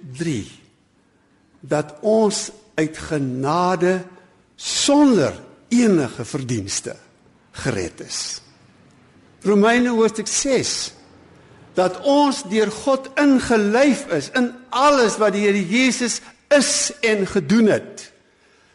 dat 1.60 1.94
ons 2.00 2.50
uit 2.74 2.98
genade 2.98 4.04
sonder 4.56 5.32
enige 5.72 6.24
verdienste 6.28 6.96
gered 7.64 8.00
is. 8.04 8.40
Romeine 9.42 9.90
hoofstuk 9.96 10.28
6 10.30 10.92
dat 11.74 11.98
ons 12.04 12.42
deur 12.52 12.70
God 12.84 13.08
ingelyf 13.20 14.04
is 14.12 14.28
in 14.36 14.50
alles 14.76 15.16
wat 15.20 15.32
die 15.32 15.46
Here 15.46 15.62
Jesus 15.64 16.20
is 16.52 16.92
en 17.00 17.24
gedoen 17.26 17.70
het. 17.72 18.10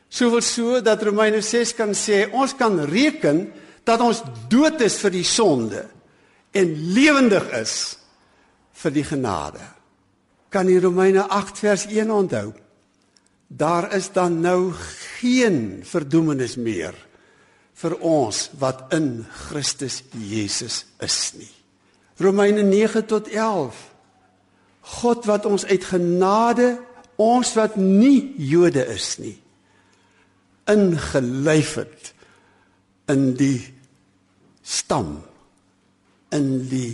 Soveel 0.09 0.41
so 0.41 0.81
dat 0.81 1.03
Romeine 1.05 1.43
6 1.45 1.75
kan 1.77 1.93
sê 1.93 2.25
ons 2.31 2.55
kan 2.57 2.79
reken 2.89 3.45
dat 3.87 4.01
ons 4.01 4.23
dood 4.49 4.81
is 4.81 4.97
vir 5.03 5.13
die 5.13 5.25
sonde 5.27 5.85
en 6.57 6.73
lewendig 6.95 7.51
is 7.59 7.75
vir 8.81 8.95
die 8.95 9.05
genade. 9.05 9.61
Kan 10.49 10.69
jy 10.71 10.79
Romeine 10.81 11.27
8 11.27 11.59
vers 11.59 11.85
1 11.91 12.11
onthou? 12.11 12.51
Daar 13.47 13.93
is 13.95 14.11
dan 14.11 14.41
nou 14.43 14.73
geen 15.19 15.81
verdoemenis 15.87 16.57
meer 16.59 16.95
vir 17.77 17.95
ons 18.03 18.47
wat 18.59 18.91
in 18.93 19.25
Christus 19.47 20.01
Jesus 20.11 20.85
is 20.99 21.33
nie. 21.37 21.51
Romeine 22.17 22.63
9 22.65 23.05
tot 23.05 23.29
11. 23.29 23.77
God 25.01 25.25
wat 25.29 25.45
ons 25.45 25.65
uit 25.65 25.83
genade 25.85 26.77
ons 27.17 27.53
wat 27.57 27.75
nie 27.75 28.33
Jode 28.37 28.83
is 28.93 29.17
nie 29.21 29.37
ingelyf 30.67 31.75
het 31.79 32.11
in 33.11 33.31
die 33.39 33.61
stam 34.67 35.17
in 36.35 36.49
die 36.67 36.91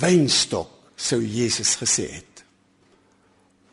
wynstok 0.00 0.74
sou 0.98 1.20
Jesus 1.24 1.76
gesê 1.80 2.08
het 2.18 2.44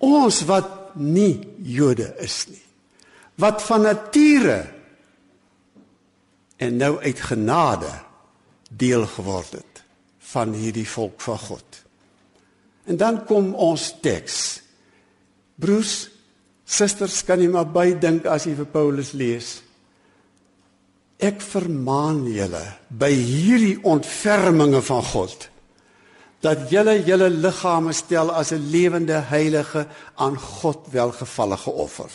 ons 0.06 0.42
wat 0.48 0.85
nie 0.96 1.44
Jode 1.60 2.14
is 2.24 2.46
nie. 2.50 2.62
Wat 3.42 3.64
van 3.64 3.84
nature 3.84 4.60
en 6.58 6.78
nou 6.80 6.96
uit 7.04 7.20
genade 7.20 7.92
deel 8.70 9.06
geword 9.16 9.58
het 9.60 9.84
van 10.32 10.54
hierdie 10.56 10.88
volk 10.88 11.22
van 11.22 11.40
God. 11.40 11.82
En 12.86 12.98
dan 12.98 13.24
kom 13.26 13.54
ons 13.54 13.94
teks. 14.02 14.62
Broers 15.56 15.96
Susters, 16.66 17.20
kan 17.22 17.38
jy 17.38 17.48
maar 17.54 17.68
bydink 17.70 18.26
as 18.26 18.48
jy 18.50 18.56
vir 18.58 18.68
Paulus 18.74 19.12
lees. 19.14 19.50
Ek 21.22 21.38
vermaan 21.46 22.24
julle 22.26 22.64
by 22.90 23.12
hierdie 23.14 23.78
ontferminge 23.86 24.82
van 24.88 25.06
God 25.14 25.46
dat 26.46 26.70
julle 26.70 27.00
julle 27.08 27.30
liggame 27.34 27.94
stel 27.94 28.30
as 28.32 28.52
'n 28.54 28.70
lewende 28.72 29.18
heilige 29.34 29.88
aan 30.16 30.38
God 30.38 30.86
welgevallige 30.92 31.72
offer. 31.72 32.12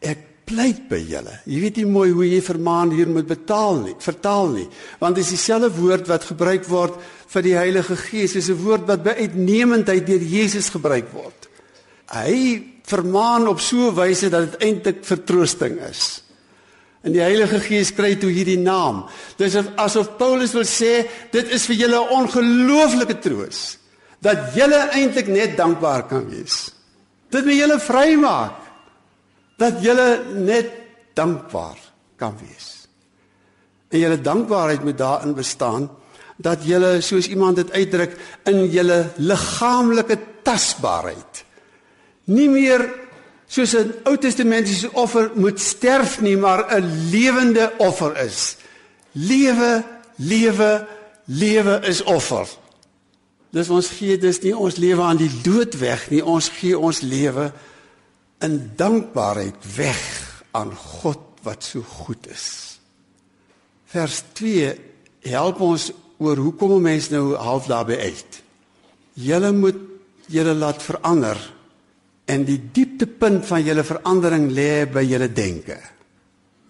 Ek 0.00 0.18
pleit 0.44 0.88
by 0.88 0.98
julle. 0.98 1.40
Jy 1.46 1.60
weet 1.60 1.76
nie 1.76 1.86
mooi 1.86 2.10
hoe 2.10 2.26
jy 2.26 2.42
vermaan 2.42 2.90
hier 2.90 3.08
moet 3.08 3.26
betaal 3.26 3.76
nie, 3.86 3.94
vertaal 3.98 4.48
nie, 4.48 4.68
want 4.98 5.14
dit 5.14 5.24
is 5.24 5.30
dieselfde 5.30 5.70
woord 5.70 6.08
wat 6.08 6.24
gebruik 6.24 6.64
word 6.66 6.94
vir 7.28 7.42
die 7.42 7.54
Heilige 7.54 7.96
Gees, 7.96 8.36
is 8.36 8.50
'n 8.50 8.64
woord 8.64 8.86
wat 8.86 9.02
by 9.02 9.14
uitnemendheid 9.18 10.06
deur 10.06 10.20
Jesus 10.20 10.68
gebruik 10.68 11.12
word 11.12 11.48
hy 12.12 12.62
vermaan 12.88 13.48
op 13.48 13.60
so 13.60 13.88
'n 13.88 13.94
wyse 13.94 14.28
dat 14.28 14.50
dit 14.50 14.60
eintlik 14.60 15.04
vertroosting 15.04 15.80
is. 15.80 16.22
En 17.02 17.14
die 17.14 17.22
Heilige 17.22 17.58
Gees 17.60 17.90
kry 17.94 18.14
toe 18.16 18.30
hierdie 18.30 18.60
naam. 18.60 19.04
Dis 19.36 19.56
asof 19.56 20.14
Paulus 20.18 20.54
wil 20.54 20.66
sê 20.68 21.06
dit 21.32 21.48
is 21.50 21.66
vir 21.66 21.76
julle 21.76 21.98
'n 21.98 22.12
ongelooflike 22.18 23.18
troos 23.18 23.78
dat 24.20 24.54
julle 24.54 24.88
eintlik 24.94 25.26
net 25.26 25.56
dankbaar 25.56 26.06
kan 26.06 26.28
wees. 26.30 26.70
Dit 27.30 27.44
wil 27.44 27.56
julle 27.56 27.78
vrymaak 27.80 28.58
dat 29.58 29.82
julle 29.82 30.24
net 30.34 30.70
dankbaar 31.14 31.78
kan 32.16 32.36
wees. 32.38 32.86
En 33.90 33.98
julle 33.98 34.20
dankbaarheid 34.20 34.84
moet 34.84 34.98
daarin 34.98 35.34
bestaan 35.34 35.90
dat 36.36 36.64
julle 36.64 37.00
soos 37.00 37.28
iemand 37.28 37.56
dit 37.56 37.70
uitdruk 37.70 38.16
in 38.44 38.70
julle 38.70 39.10
liggaamlike 39.16 40.18
tasbaarheid 40.42 41.44
nie 42.30 42.48
meer 42.50 42.84
soos 43.52 43.74
'n 43.76 43.92
Ou 44.08 44.16
Testamentiese 44.16 44.92
offer 44.92 45.30
moet 45.34 45.60
sterf 45.60 46.20
nie, 46.20 46.36
maar 46.36 46.64
'n 46.72 47.10
lewende 47.10 47.72
offer 47.78 48.16
is. 48.16 48.56
Lewe, 49.12 49.84
lewe, 50.16 50.86
lewe 51.24 51.80
is 51.84 52.02
offer. 52.02 52.48
Dis 53.50 53.68
ons 53.68 53.88
gee 53.88 54.18
dis 54.18 54.40
nie 54.40 54.56
ons 54.56 54.76
lewe 54.76 55.02
aan 55.02 55.16
die 55.16 55.40
dood 55.42 55.78
weg 55.78 56.10
nie, 56.10 56.24
ons 56.24 56.48
gee 56.48 56.78
ons 56.78 57.00
lewe 57.00 57.52
in 58.40 58.72
dankbaarheid 58.76 59.76
weg 59.76 60.00
aan 60.50 60.72
God 60.76 61.20
wat 61.42 61.64
so 61.64 61.82
goed 61.82 62.26
is. 62.26 62.78
Vers 63.84 64.22
2 64.32 64.80
help 65.20 65.60
ons 65.60 65.92
oor 66.16 66.36
hoekom 66.36 66.72
'n 66.72 66.82
mens 66.82 67.10
nou 67.10 67.34
half 67.36 67.66
daarby 67.66 67.96
uit. 67.96 68.42
Julle 69.12 69.52
moet 69.52 69.76
julle 70.26 70.54
laat 70.54 70.82
verander 70.82 71.36
En 72.30 72.44
die 72.46 72.60
dieptepunt 72.72 73.46
van 73.46 73.64
julle 73.64 73.84
verandering 73.84 74.50
lê 74.54 74.84
by 74.90 75.02
julle 75.06 75.28
denke. 75.32 75.78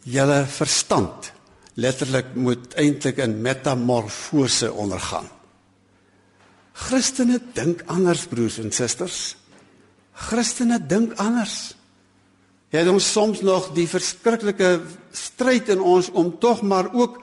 Julle 0.09 0.43
verstand 0.49 1.33
letterlik 1.81 2.35
moet 2.35 2.75
eintlik 2.81 3.21
in 3.25 3.38
metamorfose 3.41 4.73
ondergaan. 4.73 5.29
Christene 6.73 7.38
dink 7.55 7.85
anders 7.93 8.27
broers 8.29 8.59
en 8.59 8.73
susters. 8.73 9.37
Christene 10.12 10.79
dink 10.88 11.15
anders. 11.21 11.75
Het 12.73 12.88
ons 12.88 13.05
soms 13.12 13.43
nog 13.45 13.71
die 13.77 13.88
verskriklike 13.88 14.81
stryd 15.12 15.69
in 15.73 15.81
ons 15.81 16.09
om 16.11 16.33
tog 16.41 16.62
maar 16.65 16.88
ook 16.93 17.21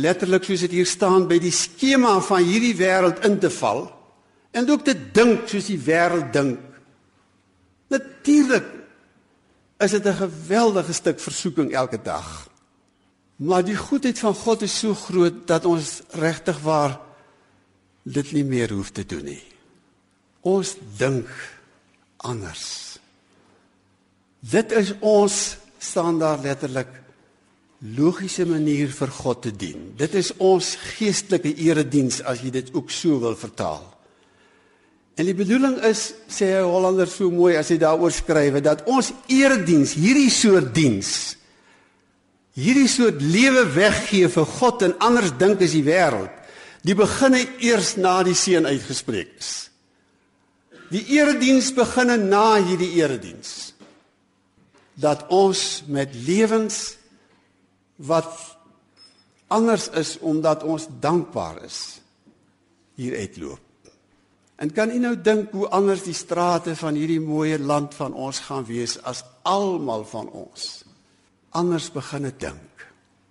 letterlik 0.00 0.46
soos 0.48 0.64
dit 0.64 0.78
hier 0.80 0.88
staan 0.88 1.26
by 1.28 1.36
die 1.42 1.52
skema 1.52 2.14
van 2.24 2.44
hierdie 2.46 2.76
wêreld 2.78 3.20
in 3.28 3.36
te 3.42 3.50
val 3.52 3.88
en 4.56 4.70
ook 4.70 4.84
te 4.86 4.94
dink 4.96 5.48
soos 5.50 5.68
die 5.68 5.80
wêreld 5.84 6.30
dink 6.32 6.69
Natuurlik 7.90 8.66
is 9.78 9.90
dit 9.90 10.04
'n 10.06 10.22
geweldige 10.24 10.92
stuk 10.92 11.20
versoeking 11.20 11.72
elke 11.72 12.02
dag. 12.02 12.48
Maar 13.36 13.64
die 13.64 13.76
goedheid 13.76 14.18
van 14.18 14.34
God 14.34 14.62
is 14.62 14.78
so 14.78 14.94
groot 14.94 15.46
dat 15.46 15.64
ons 15.64 16.00
regtig 16.10 16.60
waar 16.60 17.00
dit 18.02 18.32
nie 18.32 18.44
meer 18.44 18.72
hoef 18.72 18.90
te 18.90 19.06
doen 19.06 19.24
nie. 19.24 19.42
Ons 20.40 20.76
dink 20.96 21.28
anders. 22.16 22.98
Dit 24.40 24.72
is 24.72 24.92
ons 25.00 25.56
standaard 25.78 26.42
letterlik 26.42 26.88
logiese 27.80 28.46
manier 28.46 28.88
vir 28.92 29.08
God 29.08 29.42
te 29.42 29.52
dien. 29.56 29.92
Dit 29.96 30.14
is 30.14 30.32
ons 30.36 30.74
geestelike 30.96 31.54
erediens 31.56 32.20
as 32.22 32.40
jy 32.44 32.50
dit 32.50 32.74
ook 32.74 32.90
so 32.90 33.18
wil 33.20 33.36
vertaal. 33.36 33.99
En 35.18 35.26
die 35.26 35.36
bedoeling 35.36 35.80
is 35.88 36.12
sê 36.30 36.52
hy 36.54 36.62
Hollander 36.64 37.08
so 37.10 37.30
mooi 37.32 37.56
as 37.58 37.72
hy 37.72 37.80
daaroor 37.82 38.12
skryf 38.14 38.60
dat 38.64 38.86
ons 38.88 39.12
erediens, 39.28 39.96
hierdie 39.98 40.30
soort 40.32 40.74
diens 40.74 41.40
hierdie 42.60 42.88
soort 42.90 43.22
lewe 43.22 43.64
weggee 43.74 44.28
vir 44.30 44.46
God 44.58 44.84
en 44.86 44.96
anders 45.02 45.34
dink 45.38 45.62
as 45.64 45.74
die 45.76 45.86
wêreld. 45.86 46.32
Die 46.86 46.96
beginne 46.96 47.42
eers 47.60 47.94
na 48.00 48.20
die 48.24 48.36
seën 48.36 48.66
uitgespreek 48.66 49.34
is. 49.36 49.50
Die 50.90 51.04
erediens 51.14 51.70
beginne 51.76 52.16
na 52.18 52.56
hierdie 52.58 52.94
erediens. 52.98 53.74
Dat 55.00 55.26
ons 55.32 55.82
met 55.86 56.14
lewens 56.26 56.96
wat 58.00 58.32
anders 59.52 59.90
is 59.98 60.16
omdat 60.24 60.64
ons 60.64 60.88
dankbaar 61.02 61.62
is 61.68 62.00
hier 63.00 63.16
uitloop. 63.20 63.69
En 64.60 64.72
kan 64.76 64.90
u 64.92 64.98
nou 65.00 65.14
dink 65.16 65.54
hoe 65.56 65.68
anders 65.72 66.02
die 66.04 66.16
strate 66.16 66.74
van 66.76 66.94
hierdie 66.94 67.20
mooi 67.20 67.56
land 67.58 67.94
van 67.96 68.12
ons 68.12 68.42
gaan 68.44 68.66
wees 68.68 68.98
as 69.08 69.24
almal 69.48 70.04
van 70.04 70.28
ons 70.28 70.82
anders 71.50 71.88
begin 71.90 72.28
dink. 72.38 72.86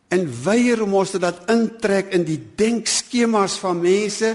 En 0.10 0.26
weier 0.44 0.82
om 0.84 0.94
ons 1.00 1.12
te 1.14 1.20
laat 1.22 1.46
intrek 1.52 2.14
in 2.16 2.26
die 2.28 2.40
denkskemas 2.60 3.60
van 3.62 3.80
mense 3.80 4.34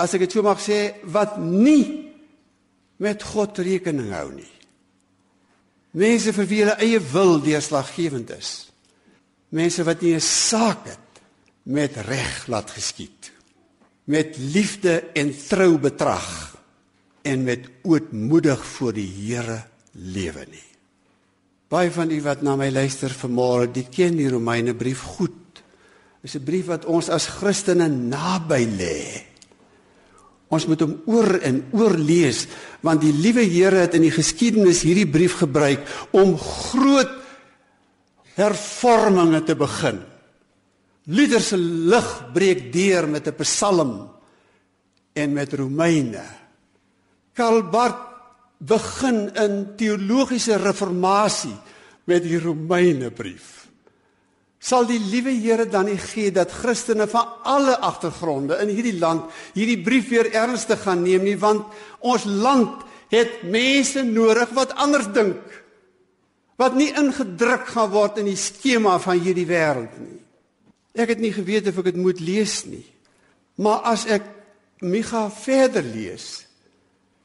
as 0.00 0.14
ek 0.14 0.26
dit 0.26 0.36
so 0.36 0.44
mag 0.46 0.60
sê 0.62 0.96
wat 1.12 1.36
nie 1.40 2.12
met 3.02 3.24
God 3.34 3.58
rekening 3.60 4.12
hou 4.14 4.30
nie. 4.32 4.52
Mense 5.96 6.32
vir 6.36 6.48
wie 6.48 6.62
hulle 6.62 6.76
eie 6.84 7.00
wil 7.12 7.40
deurslaggewend 7.44 8.32
is. 8.36 8.70
Mense 9.52 9.84
wat 9.84 10.00
nie 10.00 10.14
'n 10.14 10.20
saak 10.20 10.86
het 10.86 11.22
met 11.64 11.96
reg 11.96 12.46
laat 12.46 12.70
geskied 12.70 13.35
met 14.06 14.36
liefde 14.38 15.00
en 15.18 15.32
trou 15.48 15.76
betrag 15.82 16.54
en 17.26 17.42
met 17.42 17.66
ootmoedig 17.82 18.62
voor 18.76 18.94
die 18.94 19.08
Here 19.10 19.64
lewe 19.92 20.46
nie. 20.50 20.66
Baie 21.66 21.90
van 21.90 22.10
u 22.14 22.20
wat 22.22 22.44
na 22.46 22.54
my 22.54 22.68
luister 22.70 23.10
vanmôre, 23.10 23.66
die 23.74 23.88
ken 23.90 24.14
die 24.14 24.28
Romeine 24.30 24.76
brief 24.78 25.02
goed. 25.18 25.62
Dis 26.22 26.36
'n 26.36 26.44
brief 26.44 26.66
wat 26.66 26.84
ons 26.84 27.08
as 27.08 27.26
Christene 27.26 27.88
naby 27.88 28.62
lê. 28.78 29.26
Ons 30.48 30.66
moet 30.66 30.80
hom 30.80 31.02
oor 31.06 31.40
en 31.42 31.64
oor 31.72 31.98
lees 31.98 32.46
want 32.80 33.00
die 33.00 33.12
liewe 33.12 33.42
Here 33.42 33.76
het 33.76 33.94
in 33.94 34.02
die 34.02 34.14
geskiedenis 34.14 34.82
hierdie 34.82 35.10
brief 35.10 35.38
gebruik 35.42 35.82
om 36.10 36.38
groot 36.38 37.10
hervorminge 38.36 39.42
te 39.42 39.56
begin 39.56 39.98
Luther 41.06 41.40
se 41.40 41.56
lig 41.56 42.08
breek 42.34 42.72
deur 42.72 43.08
met 43.08 43.26
'n 43.26 43.34
psalm 43.38 44.10
en 45.14 45.32
met 45.32 45.52
Romeine. 45.52 46.24
Karl 47.32 47.62
Barth 47.62 48.02
begin 48.58 49.30
'n 49.34 49.76
teologiese 49.76 50.56
reformatie 50.56 51.56
met 52.04 52.22
die 52.22 52.38
Romeinebrief 52.38 53.56
sal 54.66 54.86
die 54.88 54.98
liewe 54.98 55.34
Here 55.36 55.66
dan 55.70 55.86
nie 55.90 56.00
gee 56.00 56.32
dat 56.34 56.50
Christene 56.50 57.06
van 57.10 57.28
alle 57.46 57.76
agtergronde 57.86 58.58
in 58.64 58.72
hierdie 58.74 58.98
land 58.98 59.30
hierdie 59.54 59.78
brief 59.84 60.10
weer 60.10 60.32
ernstig 60.34 60.82
gaan 60.82 61.04
neem 61.06 61.22
nie 61.26 61.36
want 61.38 61.68
ons 62.00 62.26
land 62.26 62.82
het 63.12 63.44
mense 63.46 64.02
nodig 64.02 64.50
wat 64.58 64.74
anders 64.74 65.08
dink 65.14 65.38
wat 66.58 66.74
nie 66.74 66.90
ingedruk 66.96 67.68
gaan 67.74 67.92
word 67.92 68.18
in 68.22 68.30
die 68.32 68.40
skema 68.40 68.96
van 69.02 69.20
hierdie 69.22 69.46
wêreld 69.46 69.94
nie 70.02 70.22
ek 70.96 71.14
het 71.14 71.20
nie 71.22 71.32
geweet 71.34 71.68
of 71.68 71.78
ek 71.82 71.92
dit 71.92 72.00
moet 72.00 72.20
lees 72.20 72.64
nie 72.68 72.84
maar 73.62 73.84
as 73.92 74.06
ek 74.08 74.34
Micha 74.84 75.30
verder 75.32 75.84
lees 75.84 76.44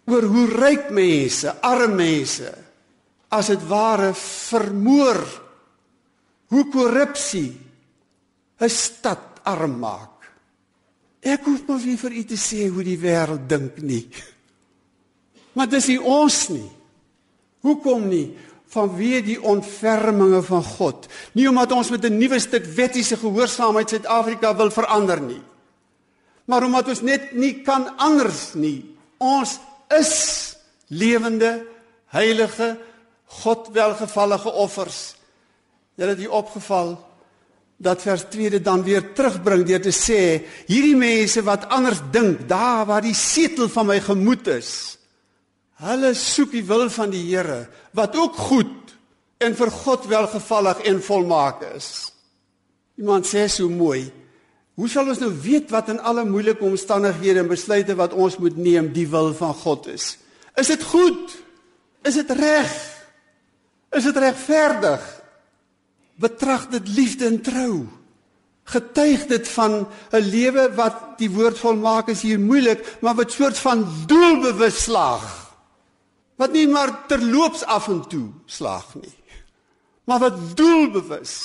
oor 0.08 0.24
hoe 0.24 0.46
ryk 0.56 0.88
mense 0.96 1.52
arme 1.68 1.98
mense 2.00 2.52
as 3.32 3.50
dit 3.52 3.64
ware 3.68 4.14
vermoor 4.16 5.20
hoe 6.52 6.64
korrupsie 6.72 7.52
'n 8.62 8.70
stad 8.70 9.40
arm 9.44 9.80
maak. 9.80 10.30
Ek 11.22 11.46
hoef 11.46 11.66
mos 11.68 11.86
nie 11.86 11.98
vir 11.98 12.14
u 12.18 12.24
te 12.26 12.38
sê 12.38 12.68
hoe 12.70 12.84
die 12.86 13.00
wêreld 13.00 13.48
dink 13.50 13.82
nie. 13.82 14.06
Maar 15.56 15.68
dis 15.68 15.90
nie 15.92 16.00
ons 16.00 16.48
nie. 16.48 16.70
Hoekom 17.62 18.06
nie? 18.08 18.38
Vanweë 18.72 19.22
die 19.26 19.38
ontferminge 19.42 20.42
van 20.48 20.64
God. 20.64 21.08
Nie 21.36 21.50
omdat 21.50 21.72
ons 21.72 21.90
met 21.90 22.06
'n 22.06 22.18
nuwe 22.18 22.40
stuk 22.40 22.66
wettiese 22.66 23.18
gehoorsaamheid 23.18 23.90
Suid-Afrika 23.90 24.56
wil 24.56 24.72
verander 24.72 25.22
nie. 25.22 25.42
Maar 26.46 26.64
omdat 26.64 26.88
ons 26.88 27.02
net 27.02 27.34
nie 27.34 27.62
kan 27.62 27.98
anders 27.98 28.54
nie. 28.54 28.96
Ons 29.18 29.60
is 30.00 30.56
lewende, 30.88 31.66
heilige, 32.06 32.78
God 33.26 33.70
welgevallige 33.72 34.52
offers. 34.52 35.16
Julle 35.96 36.10
het 36.10 36.20
hier 36.20 36.32
opgeval 36.32 36.96
dat 37.82 38.02
vers 38.02 38.26
2 38.30 38.62
dan 38.62 38.84
weer 38.84 39.14
terugbring 39.14 39.64
deur 39.66 39.82
te 39.82 39.94
sê 39.96 40.42
hierdie 40.68 40.96
mense 40.96 41.42
wat 41.44 41.66
anders 41.74 42.02
dink, 42.14 42.44
daar 42.50 42.86
waar 42.86 43.02
die 43.02 43.16
setel 43.18 43.70
van 43.70 43.90
my 43.90 43.98
gemoed 44.04 44.48
is, 44.54 44.98
hulle 45.82 46.14
soek 46.18 46.54
die 46.54 46.66
wil 46.68 46.88
van 46.94 47.12
die 47.14 47.24
Here 47.26 47.66
wat 47.98 48.16
ook 48.16 48.38
goed 48.50 48.96
en 49.42 49.56
vir 49.58 49.72
God 49.74 50.06
welgevallig 50.10 50.84
en 50.90 51.02
volmaak 51.02 51.64
is. 51.74 52.12
Iemand 53.02 53.26
sê 53.26 53.48
so 53.50 53.70
mooi, 53.70 54.12
hoe 54.78 54.90
sal 54.90 55.10
ons 55.10 55.22
nou 55.22 55.32
weet 55.44 55.72
wat 55.74 55.90
in 55.90 56.00
alle 56.00 56.26
moeilike 56.26 56.66
omstandighede 56.66 57.42
en 57.42 57.50
besluite 57.50 57.96
wat 57.98 58.14
ons 58.14 58.38
moet 58.38 58.58
neem 58.58 58.92
die 58.94 59.08
wil 59.10 59.34
van 59.34 59.56
God 59.64 59.90
is? 59.90 60.18
Is 60.58 60.70
dit 60.70 60.84
goed? 60.84 61.34
Is 62.06 62.20
dit 62.22 62.32
reg? 62.38 62.70
Is 63.92 64.06
dit 64.06 64.18
regverdig? 64.18 65.02
betrag 66.22 66.70
dit 66.70 66.88
liefde 66.96 67.26
en 67.26 67.42
trou. 67.42 67.74
Getuig 68.72 69.26
dit 69.28 69.48
van 69.48 69.88
'n 70.12 70.18
lewe 70.18 70.74
wat 70.76 71.18
die 71.18 71.30
woord 71.30 71.58
volmaak 71.58 72.08
is 72.08 72.22
hier 72.22 72.40
moeilik, 72.40 72.98
maar 73.02 73.16
wat 73.16 73.32
soort 73.32 73.58
van 73.58 73.88
doelbewus 74.08 74.84
slaag. 74.84 75.41
Wat 76.42 76.56
nie 76.56 76.66
maar 76.70 76.94
terloops 77.10 77.64
af 77.70 77.88
en 77.92 78.02
toe 78.10 78.28
slaag 78.50 78.96
nie. 78.98 79.14
Maar 80.10 80.24
wat 80.26 80.40
doelbewus 80.58 81.36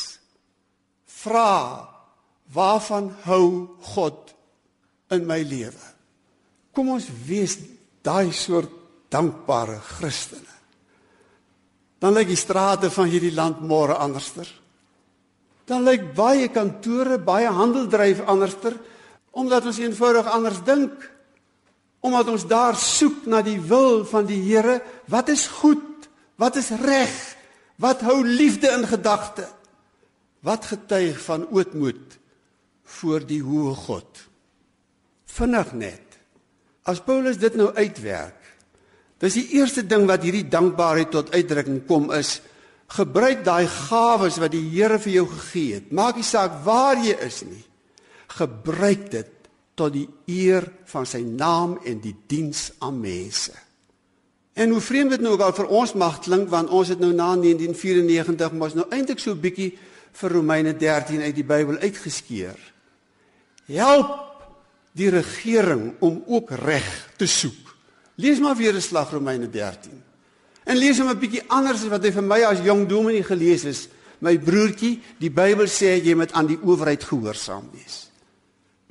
vra 1.20 1.84
waarvan 2.54 3.10
hou 3.26 3.68
God 3.92 4.32
in 5.12 5.26
my 5.28 5.42
lewe? 5.44 5.86
Kom 6.72 6.94
ons 6.96 7.08
wees 7.28 7.58
daai 8.06 8.32
soort 8.32 8.72
dankbare 9.12 9.78
Christene. 9.98 10.54
Dan 12.00 12.16
lyk 12.16 12.32
die 12.32 12.40
strate 12.40 12.88
van 12.92 13.12
hierdie 13.12 13.34
land 13.34 13.60
môre 13.64 13.96
anderster 14.00 14.48
dan 15.66 15.82
lyk 15.82 16.12
baie 16.14 16.46
kantore, 16.54 17.18
baie 17.18 17.50
handeldryf 17.50 18.22
anderster 18.30 18.76
omdat 19.36 19.66
ons 19.68 19.78
eenvoudig 19.82 20.28
anders 20.32 20.62
dink. 20.64 20.94
Omdat 22.00 22.28
ons 22.32 22.46
daar 22.46 22.76
soek 22.78 23.26
na 23.26 23.42
die 23.42 23.58
wil 23.60 24.04
van 24.08 24.26
die 24.28 24.40
Here, 24.44 24.80
wat 25.10 25.28
is 25.32 25.46
goed, 25.46 26.08
wat 26.36 26.56
is 26.60 26.70
reg, 26.82 27.14
wat 27.82 28.04
hou 28.06 28.20
liefde 28.24 28.70
in 28.76 28.86
gedagte. 28.86 29.48
Wat 30.46 30.68
getuig 30.70 31.18
van 31.24 31.46
ootmoed 31.50 32.18
voor 33.00 33.24
die 33.26 33.42
hoë 33.42 33.74
God. 33.74 34.26
Vinnig 35.26 35.72
net. 35.72 36.02
As 36.86 37.02
Paulus 37.02 37.40
dit 37.42 37.56
nou 37.58 37.72
uitwerk, 37.74 38.38
dis 39.18 39.40
die 39.40 39.48
eerste 39.58 39.82
ding 39.82 40.04
wat 40.06 40.22
hierdie 40.22 40.46
dankbaarheid 40.46 41.10
tot 41.10 41.32
uitdrukking 41.34 41.82
kom 41.88 42.12
is 42.14 42.36
Gebruik 42.94 43.42
daai 43.44 43.66
gawes 43.66 44.38
wat 44.38 44.52
die 44.54 44.62
Here 44.70 44.98
vir 45.02 45.12
jou 45.18 45.26
gegee 45.30 45.80
het. 45.80 45.90
Maak 45.90 46.20
nie 46.20 46.26
saak 46.26 46.60
waar 46.64 46.98
jy 47.02 47.16
is 47.26 47.42
nie. 47.42 47.64
Gebruik 48.36 49.08
dit 49.10 49.32
tot 49.76 49.92
die 49.92 50.08
eer 50.32 50.64
van 50.88 51.06
sy 51.06 51.20
naam 51.20 51.76
en 51.84 52.00
die 52.00 52.14
diens 52.26 52.70
aan 52.80 52.96
mense. 53.00 53.52
En 54.56 54.72
hoe 54.72 54.80
vreemd 54.80 55.10
dit 55.10 55.20
nou 55.20 55.34
ook 55.34 55.44
al 55.44 55.52
vir 55.52 55.68
ons 55.68 55.92
mag 56.00 56.22
klink 56.24 56.48
want 56.48 56.72
ons 56.72 56.88
het 56.88 57.00
nou 57.02 57.12
na 57.12 57.34
1994 57.36 58.54
mos 58.56 58.76
nou 58.78 58.86
eintlik 58.88 59.20
so 59.20 59.36
bietjie 59.36 59.74
vir 60.16 60.32
Romeine 60.32 60.72
13 60.80 61.20
uit 61.20 61.36
die 61.36 61.44
Bybel 61.44 61.76
uitgeskeur. 61.82 62.56
Help 63.68 64.14
die 64.96 65.10
regering 65.12 65.90
om 66.00 66.22
ook 66.24 66.54
reg 66.64 66.88
te 67.20 67.28
soek. 67.28 67.74
Lees 68.16 68.40
maar 68.40 68.56
weer 68.56 68.72
'n 68.72 68.80
slag 68.80 69.12
Romeine 69.12 69.50
13. 69.50 70.02
En 70.64 70.76
lees 70.76 70.98
hom 70.98 71.10
'n 71.10 71.18
bietjie 71.18 71.44
anders 71.46 71.82
as 71.82 71.88
wat 71.88 72.02
hy 72.02 72.12
vir 72.12 72.22
my 72.22 72.40
as 72.42 72.64
jong 72.64 72.88
dominee 72.88 73.22
gelees 73.22 73.62
het. 73.62 73.88
My 74.18 74.38
broertjie, 74.38 75.02
die 75.18 75.30
Bybel 75.30 75.66
sê 75.66 76.00
jy 76.02 76.14
moet 76.14 76.32
aan 76.32 76.46
die 76.46 76.58
owerheid 76.62 77.04
gehoorsaam 77.04 77.68
wees. 77.72 78.05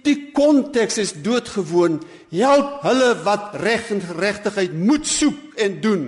Die 0.05 0.31
konteks 0.35 0.99
is 1.01 1.13
doodgewoon. 1.25 1.99
Help 2.29 2.83
hulle 2.85 3.09
wat 3.25 3.55
reg 3.61 3.89
en 3.95 4.03
geregtigheid 4.05 4.73
moet 4.73 5.07
soek 5.07 5.57
en 5.57 5.81
doen. 5.81 6.05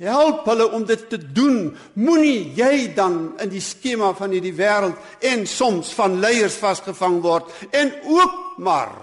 Help 0.00 0.46
hulle 0.48 0.66
om 0.72 0.84
dit 0.88 1.02
te 1.12 1.18
doen. 1.20 1.70
Moenie 2.00 2.52
jy 2.56 2.90
dan 2.96 3.34
in 3.42 3.52
die 3.52 3.62
skema 3.62 4.12
van 4.18 4.34
hierdie 4.34 4.56
wêreld 4.56 4.98
en 5.30 5.46
soms 5.46 5.92
van 5.98 6.18
leiers 6.22 6.56
vasgevang 6.58 7.20
word 7.22 7.52
en 7.70 7.92
ook 8.08 8.58
maar 8.58 8.96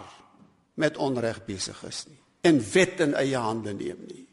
met 0.78 0.98
onreg 0.98 1.44
besig 1.46 1.78
is 1.88 2.06
nie 2.10 2.18
en 2.48 2.62
wet 2.74 3.02
in 3.04 3.16
eie 3.18 3.38
hande 3.38 3.74
neem 3.76 4.00
nie. 4.08 4.24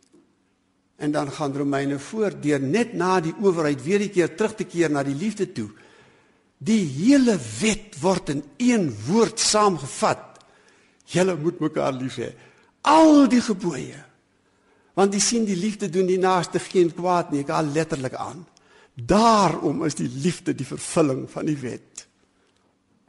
En 1.03 1.13
dan 1.13 1.31
gaan 1.33 1.57
Romeine 1.57 1.99
voort 1.99 2.43
deur 2.43 2.63
net 2.63 2.93
na 2.95 3.19
die 3.21 3.35
owerheid 3.43 3.83
weer 3.83 4.01
'n 4.01 4.11
keer 4.11 4.37
terug 4.37 4.55
te 4.55 4.65
keer 4.65 4.91
na 4.91 5.03
die 5.03 5.15
liefde 5.15 5.53
toe. 5.53 5.71
Die 6.65 6.85
hele 6.97 7.37
wet 7.61 7.99
word 8.01 8.33
in 8.33 8.43
een 8.63 8.89
woord 9.07 9.41
saamgevat. 9.41 10.41
Julle 11.13 11.37
moet 11.37 11.61
mekaar 11.61 11.93
lief 11.93 12.17
hê. 12.23 12.31
Al 12.89 13.29
die 13.29 13.43
gebooie. 13.45 14.01
Want 14.95 15.15
jy 15.17 15.21
sien 15.21 15.45
die 15.49 15.59
liefde 15.59 15.91
doen 15.93 16.09
die 16.09 16.21
naaste 16.23 16.63
geen 16.63 16.93
kwaad 16.95 17.33
nie, 17.33 17.43
ek 17.43 17.53
al 17.53 17.73
letterlik 17.75 18.15
aan. 18.17 18.45
Daarom 18.95 19.83
is 19.85 19.99
die 19.99 20.09
liefde 20.09 20.55
die 20.55 20.69
vervulling 20.69 21.27
van 21.31 21.51
die 21.51 21.59
wet. 21.59 22.07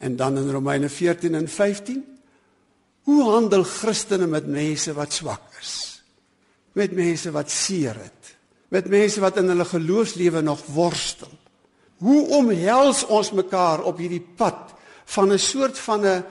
En 0.01 0.17
dan 0.19 0.37
in 0.41 0.51
Romeine 0.51 0.89
14 0.89 1.35
en 1.35 1.47
15 1.47 2.03
Hoe 3.05 3.21
handel 3.29 3.63
Christene 3.63 4.25
met 4.25 4.47
mense 4.49 4.93
wat 4.97 5.13
swak 5.13 5.59
is? 5.61 5.95
met 6.75 6.91
mense 6.91 7.31
wat 7.31 7.51
seer 7.51 7.95
het, 7.95 8.35
met 8.73 8.89
mense 8.91 9.21
wat 9.23 9.39
in 9.39 9.47
hulle 9.51 9.65
geloofslewe 9.67 10.41
nog 10.43 10.65
worstel. 10.75 11.31
Hoe 12.03 12.27
omhels 12.37 13.05
ons 13.05 13.31
mekaar 13.31 13.83
op 13.83 13.97
hierdie 13.97 14.23
pad 14.37 14.73
van 15.05 15.31
'n 15.31 15.39
soort 15.39 15.79
van 15.79 16.05
'n 16.05 16.23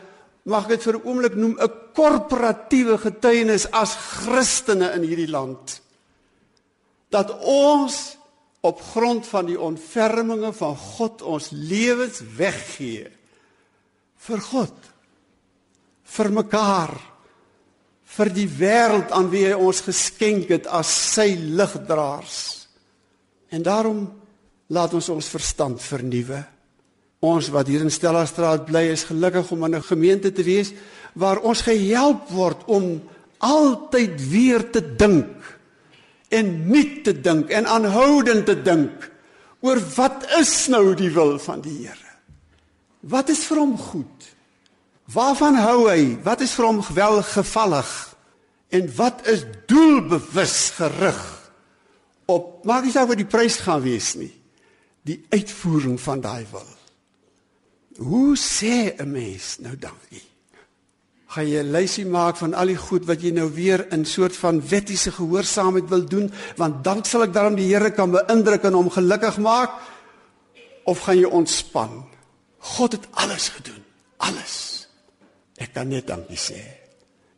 mag 0.45 0.65
ek 0.65 0.69
dit 0.69 0.83
vir 0.83 0.95
'n 0.95 1.07
oomblik 1.07 1.35
noem 1.35 1.57
'n 1.61 1.73
korporatiewe 1.95 2.99
getuienis 2.99 3.71
as 3.71 3.95
Christene 3.95 4.93
in 4.93 5.03
hierdie 5.03 5.31
land 5.31 5.81
dat 7.11 7.31
ons 7.41 8.17
op 8.61 8.81
grond 8.81 9.27
van 9.27 9.47
die 9.47 9.61
ontferminge 9.61 10.53
van 10.53 10.77
God 10.77 11.23
ons 11.23 11.51
lewens 11.51 12.21
weggee 12.37 13.11
vir 14.17 14.41
God 14.41 14.75
vir 16.17 16.31
mekaar 16.33 16.95
vir 18.17 18.31
die 18.35 18.49
wêreld 18.49 19.13
aan 19.15 19.31
wie 19.33 19.47
hy 19.49 19.55
ons 19.59 19.81
geskenk 19.83 20.51
het 20.53 20.69
as 20.71 20.91
sy 21.15 21.35
ligdraers. 21.35 22.69
En 23.51 23.65
daarom 23.67 24.07
laat 24.73 24.95
ons 24.95 25.09
ons 25.09 25.29
verstand 25.29 25.83
vernuwe. 25.83 26.41
Ons 27.25 27.49
wat 27.53 27.69
hier 27.69 27.85
in 27.85 27.93
Stellastraat 27.93 28.67
bly 28.69 28.87
is 28.93 29.07
gelukkig 29.09 29.51
om 29.53 29.65
in 29.65 29.77
'n 29.77 29.83
gemeente 29.83 30.33
te 30.33 30.43
wees 30.43 30.73
waar 31.15 31.41
ons 31.41 31.63
gehelp 31.63 32.29
word 32.31 32.65
om 32.67 33.03
altyd 33.39 34.29
weer 34.31 34.71
te 34.71 34.83
dink 34.97 35.37
en 36.29 36.69
nuut 36.69 37.05
te 37.05 37.21
dink 37.21 37.51
en 37.51 37.67
aanhoudend 37.67 38.47
te 38.47 38.63
dink 38.63 39.11
oor 39.61 39.81
wat 39.97 40.27
is 40.39 40.69
nou 40.69 40.95
die 40.95 41.11
wil 41.11 41.39
van 41.39 41.61
die 41.61 41.87
Here? 41.87 42.13
Wat 43.01 43.29
is 43.29 43.45
vir 43.45 43.59
hom 43.59 43.79
goed? 43.79 44.35
Waarvan 45.13 45.55
hou 45.55 45.89
hy? 45.91 46.17
Wat 46.25 46.41
is 46.41 46.53
vir 46.57 46.67
hom 46.67 46.81
welgevallig? 46.95 48.17
En 48.73 48.89
wat 48.97 49.27
is 49.27 49.45
doelbewus 49.67 50.71
gerig 50.77 51.23
op 52.27 52.65
maak 52.65 52.85
nie 52.85 52.93
saak 52.93 53.11
wat 53.11 53.21
die 53.21 53.29
prys 53.29 53.59
gaan 53.61 53.83
wees 53.85 54.15
nie. 54.17 54.33
Die 55.05 55.21
uitvoering 55.29 55.99
van 56.01 56.23
daai 56.25 56.47
wil. 56.51 56.71
Hoe 57.97 58.37
sê 58.37 58.97
'n 58.97 59.11
mens 59.11 59.59
nou 59.59 59.77
dankie? 59.77 60.23
Gaan 61.27 61.49
jy 61.49 61.63
'n 61.63 61.71
lysie 61.71 62.07
maak 62.07 62.37
van 62.37 62.55
al 62.55 62.67
die 62.67 62.77
goed 62.77 63.05
wat 63.05 63.23
jy 63.23 63.31
nou 63.31 63.51
weer 63.51 63.93
in 63.93 64.05
soort 64.05 64.37
van 64.37 64.69
wettiese 64.69 65.13
gehoorsaamheid 65.13 65.89
wil 65.89 66.05
doen, 66.05 66.33
want 66.57 66.85
dan 66.85 67.05
sal 67.05 67.23
ek 67.23 67.33
daarom 67.33 67.55
die 67.55 67.75
Here 67.75 67.91
kan 67.91 68.11
beïndruk 68.11 68.63
en 68.63 68.73
hom 68.73 68.91
gelukkig 68.91 69.39
maak? 69.39 69.71
Of 70.85 71.01
gaan 71.01 71.19
jy 71.19 71.25
ontspan? 71.25 72.05
God 72.59 72.93
het 72.93 73.07
alles 73.11 73.49
gedoen, 73.49 73.85
alles. 74.17 74.89
Ek 75.57 75.73
kan 75.75 75.89
net 75.89 76.07
dankie 76.07 76.39
sê. 76.39 76.63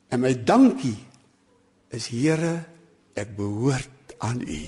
En 0.09 0.21
my 0.21 0.45
dankie 0.45 0.97
is 1.91 2.07
Here, 2.07 2.65
ek 3.15 3.37
behoort 3.37 4.15
aan 4.19 4.41
U. 4.41 4.61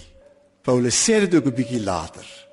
Paulus 0.62 1.04
sê 1.04 1.20
dit 1.20 1.34
ook 1.34 1.46
'n 1.46 1.54
bietjie 1.54 1.82
later. 1.84 2.47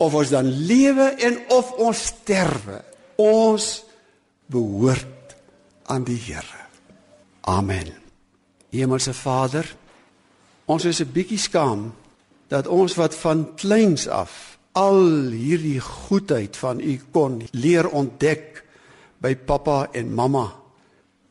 Of 0.00 0.16
ons 0.16 0.32
dan 0.32 0.48
lewe 0.48 1.10
en 1.20 1.38
of 1.52 1.72
ons 1.76 2.04
sterwe, 2.12 2.80
ons 3.20 3.66
behoort 4.50 5.36
aan 5.92 6.06
die 6.08 6.18
Here. 6.18 6.64
Amen. 7.50 7.92
Hemelse 8.70 9.12
Vader, 9.14 9.66
ons 10.64 10.84
is 10.84 11.00
'n 11.00 11.12
bietjie 11.12 11.38
skaam 11.38 11.92
dat 12.48 12.66
ons 12.66 12.94
wat 12.94 13.14
van 13.14 13.54
kleins 13.54 14.08
af 14.08 14.58
al 14.72 15.30
hierdie 15.30 15.80
goedheid 15.80 16.56
van 16.56 16.80
U 16.80 17.00
kon 17.12 17.42
leer 17.50 17.88
ontdek 17.88 18.64
by 19.18 19.34
pappa 19.36 19.88
en 19.92 20.14
mamma 20.14 20.60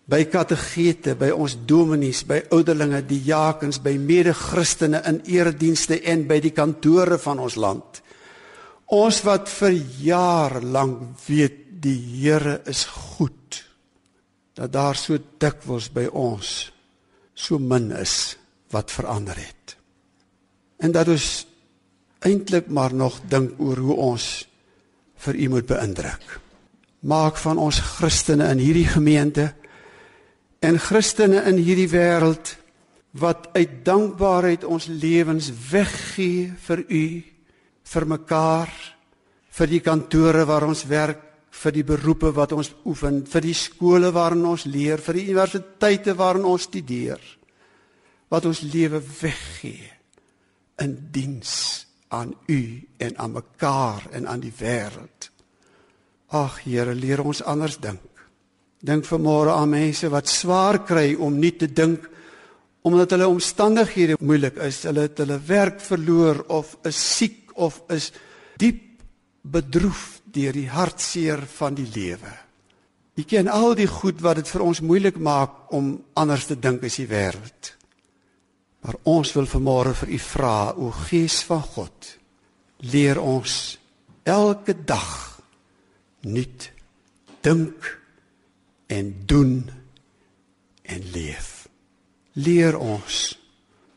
by 0.10 0.26
kategete, 0.26 1.14
by 1.20 1.30
ons 1.36 1.56
dominees, 1.70 2.24
by 2.26 2.42
ouderlinge, 2.56 3.04
die 3.06 3.22
jakens, 3.28 3.78
by 3.84 3.94
mede-Christene 4.02 5.04
in 5.10 5.22
eredienste 5.30 6.00
en 6.10 6.26
by 6.30 6.40
die 6.42 6.54
kantore 6.56 7.20
van 7.22 7.42
ons 7.44 7.60
land. 7.62 8.02
Ons 8.90 9.22
wat 9.22 9.50
vir 9.54 9.76
jaar 10.02 10.62
lank 10.66 11.20
weet 11.28 11.66
die 11.84 11.98
Here 12.24 12.60
is 12.66 12.86
goed. 12.90 13.62
Dat 14.58 14.74
daar 14.74 14.98
so 14.98 15.18
dikwels 15.40 15.92
by 15.94 16.08
ons 16.10 16.72
so 17.40 17.60
min 17.62 17.92
is 17.96 18.36
wat 18.74 18.92
verander 18.92 19.38
het. 19.38 19.78
En 20.82 20.92
dat 20.92 21.08
ons 21.08 21.30
eintlik 22.26 22.68
maar 22.68 22.94
nog 22.94 23.22
dink 23.30 23.62
oor 23.62 23.78
hoe 23.78 23.96
ons 24.12 24.26
vir 25.24 25.36
U 25.36 25.48
moet 25.56 25.70
beïndruk. 25.70 26.26
Maak 27.00 27.38
van 27.40 27.62
ons 27.62 27.80
Christene 27.80 28.50
in 28.52 28.60
hierdie 28.60 28.90
gemeente 28.90 29.54
en 30.60 30.80
Christene 30.82 31.46
in 31.48 31.62
hierdie 31.62 31.88
wêreld 31.94 32.58
wat 33.12 33.48
uit 33.56 33.80
dankbaarheid 33.86 34.66
ons 34.68 34.90
lewens 34.92 35.48
weggee 35.72 36.50
vir 36.68 36.84
u 36.90 37.04
vir 37.90 38.06
mekaar 38.06 38.72
vir 39.60 39.72
die 39.72 39.82
kantore 39.84 40.46
waar 40.46 40.68
ons 40.70 40.86
werk 40.90 41.26
vir 41.60 41.76
die 41.76 41.84
beroepe 41.84 42.32
wat 42.36 42.54
ons 42.56 42.72
oefen 42.86 43.24
vir 43.28 43.44
die 43.44 43.58
skole 43.58 44.12
waarin 44.16 44.46
ons 44.46 44.68
leer 44.70 45.02
vir 45.02 45.18
die 45.18 45.28
universiteite 45.32 46.16
waarin 46.18 46.46
ons 46.48 46.68
studeer 46.70 47.22
wat 48.30 48.46
ons 48.46 48.62
lewe 48.62 49.02
weggee 49.02 49.90
in 50.80 50.96
diens 51.12 51.56
aan 52.10 52.34
u 52.48 52.62
en 52.98 53.18
aan 53.18 53.32
mekaar 53.32 54.08
en 54.12 54.28
aan 54.28 54.42
die 54.42 54.54
wêreld. 54.60 55.30
Ag 56.30 56.62
Here 56.64 56.94
leer 56.94 57.22
ons 57.26 57.42
anders 57.42 57.78
dink. 57.82 58.06
Dink 58.80 59.06
vanmôre 59.06 59.54
aan 59.54 59.70
mense 59.70 60.10
wat 60.10 60.30
swaar 60.30 60.84
kry 60.86 61.14
om 61.18 61.38
nie 61.40 61.56
te 61.58 61.68
dink 61.68 62.06
omdat 62.82 63.12
hulle 63.12 63.28
omstandighede 63.28 64.16
moeilik 64.24 64.56
is, 64.64 64.86
hulle 64.88 65.04
het 65.10 65.20
hulle 65.20 65.36
werk 65.46 65.82
verloor 65.84 66.46
of 66.48 66.78
is 66.88 66.98
siek 67.18 67.49
of 67.60 67.82
is 67.92 68.12
diep 68.60 68.86
bedroef 69.42 70.22
deur 70.30 70.56
die 70.56 70.70
hartseer 70.70 71.44
van 71.58 71.76
die 71.78 71.88
lewe. 71.94 72.32
Jy 73.20 73.26
ken 73.28 73.50
al 73.52 73.74
die 73.76 73.90
goed 73.90 74.22
wat 74.24 74.40
dit 74.40 74.48
vir 74.48 74.64
ons 74.64 74.80
moeilik 74.86 75.18
maak 75.20 75.74
om 75.76 75.98
anders 76.20 76.48
te 76.48 76.56
dink 76.56 76.86
as 76.88 77.00
die 77.02 77.10
wêreld. 77.10 77.74
Maar 78.86 78.96
ons 79.12 79.34
wil 79.36 79.50
vanmôre 79.50 79.92
vir 80.04 80.14
u 80.16 80.20
vra, 80.24 80.56
o 80.72 80.92
Gees 81.08 81.42
van 81.48 81.64
God, 81.76 82.14
leer 82.88 83.20
ons 83.20 83.56
elke 84.24 84.76
dag 84.88 85.12
nuut 86.24 86.72
dink 87.44 87.92
en 88.88 89.14
doen 89.28 89.56
en 90.82 91.12
leef. 91.12 91.68
Leer 92.40 92.78
ons 92.80 93.24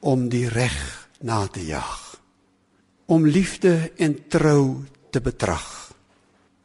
om 0.01 0.27
die 0.33 0.49
reg 0.51 0.81
na 1.23 1.45
te 1.47 1.63
jag. 1.67 2.02
Om 3.07 3.27
liefde 3.27 3.93
en 3.97 4.29
trou 4.29 4.85
te 5.11 5.21
betrag 5.21 5.93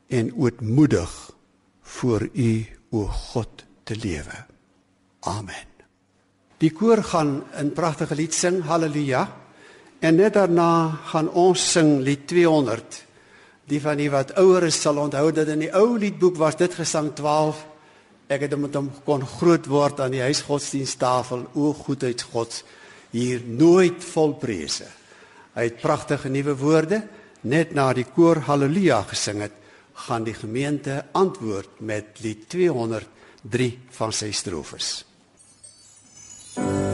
en 0.08 0.34
ootmoedig 0.36 1.32
voor 1.82 2.30
U 2.34 2.66
o 2.90 3.06
God 3.06 3.66
te 3.84 3.96
lewe. 3.96 4.46
Amen. 5.20 5.68
Die 6.58 6.72
koor 6.72 7.04
gaan 7.04 7.44
'n 7.60 7.74
pragtige 7.74 8.16
lied 8.16 8.34
sing, 8.34 8.64
haleluja. 8.64 9.36
En 10.00 10.16
net 10.16 10.34
daarna 10.34 10.90
gaan 10.90 11.30
ons 11.30 11.72
sing 11.72 12.00
lied 12.00 12.28
200. 12.28 13.06
Die 13.66 13.82
van 13.82 13.98
die 13.98 14.12
wat 14.12 14.34
ouer 14.34 14.64
is 14.64 14.82
sal 14.82 14.98
onthou 14.98 15.32
dat 15.32 15.48
in 15.48 15.60
die 15.60 15.74
ou 15.74 15.98
liedboek 15.98 16.36
was 16.36 16.56
dit 16.56 16.74
gesang 16.74 17.14
12 17.14 17.66
Ek 18.28 18.44
het 18.44 18.58
met 18.60 18.76
hom 18.76 18.90
kon 19.06 19.24
groot 19.24 19.68
word 19.72 20.02
aan 20.04 20.12
die 20.12 20.24
huisgodsdiensttafel. 20.26 21.46
O 21.56 21.72
goedheid 21.74 22.22
God 22.34 22.60
hier 23.14 23.44
nooit 23.48 24.04
vol 24.04 24.34
prese. 24.36 24.88
Hy 25.58 25.64
het 25.72 25.80
pragtige 25.82 26.30
nuwe 26.30 26.54
woorde 26.60 27.02
net 27.50 27.74
na 27.74 27.90
die 27.98 28.06
koor 28.06 28.44
haleluja 28.46 29.02
gesing 29.10 29.42
het, 29.42 29.56
gaan 30.06 30.28
die 30.28 30.38
gemeente 30.38 31.00
antwoord 31.18 31.82
met 31.82 32.22
lied 32.22 32.46
203 32.54 33.72
van 33.98 34.14
sy 34.14 34.30
strofes. 34.32 35.08
genade 36.58 36.87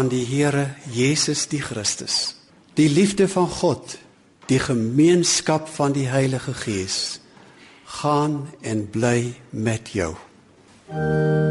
van 0.00 0.08
die 0.08 0.24
Here 0.24 0.70
Jesus 0.88 1.42
die 1.52 1.60
Christus, 1.60 2.34
die 2.72 2.88
liefde 2.88 3.26
van 3.28 3.50
God, 3.52 3.98
die 4.48 4.56
gemeenskap 4.58 5.68
van 5.68 5.92
die 5.92 6.06
Heilige 6.08 6.54
Gees 6.56 7.20
gaan 8.00 8.46
en 8.64 8.86
bly 8.88 9.34
met 9.50 9.92
jou. 9.92 10.14
Thank 10.90 11.04
you. 11.04 11.49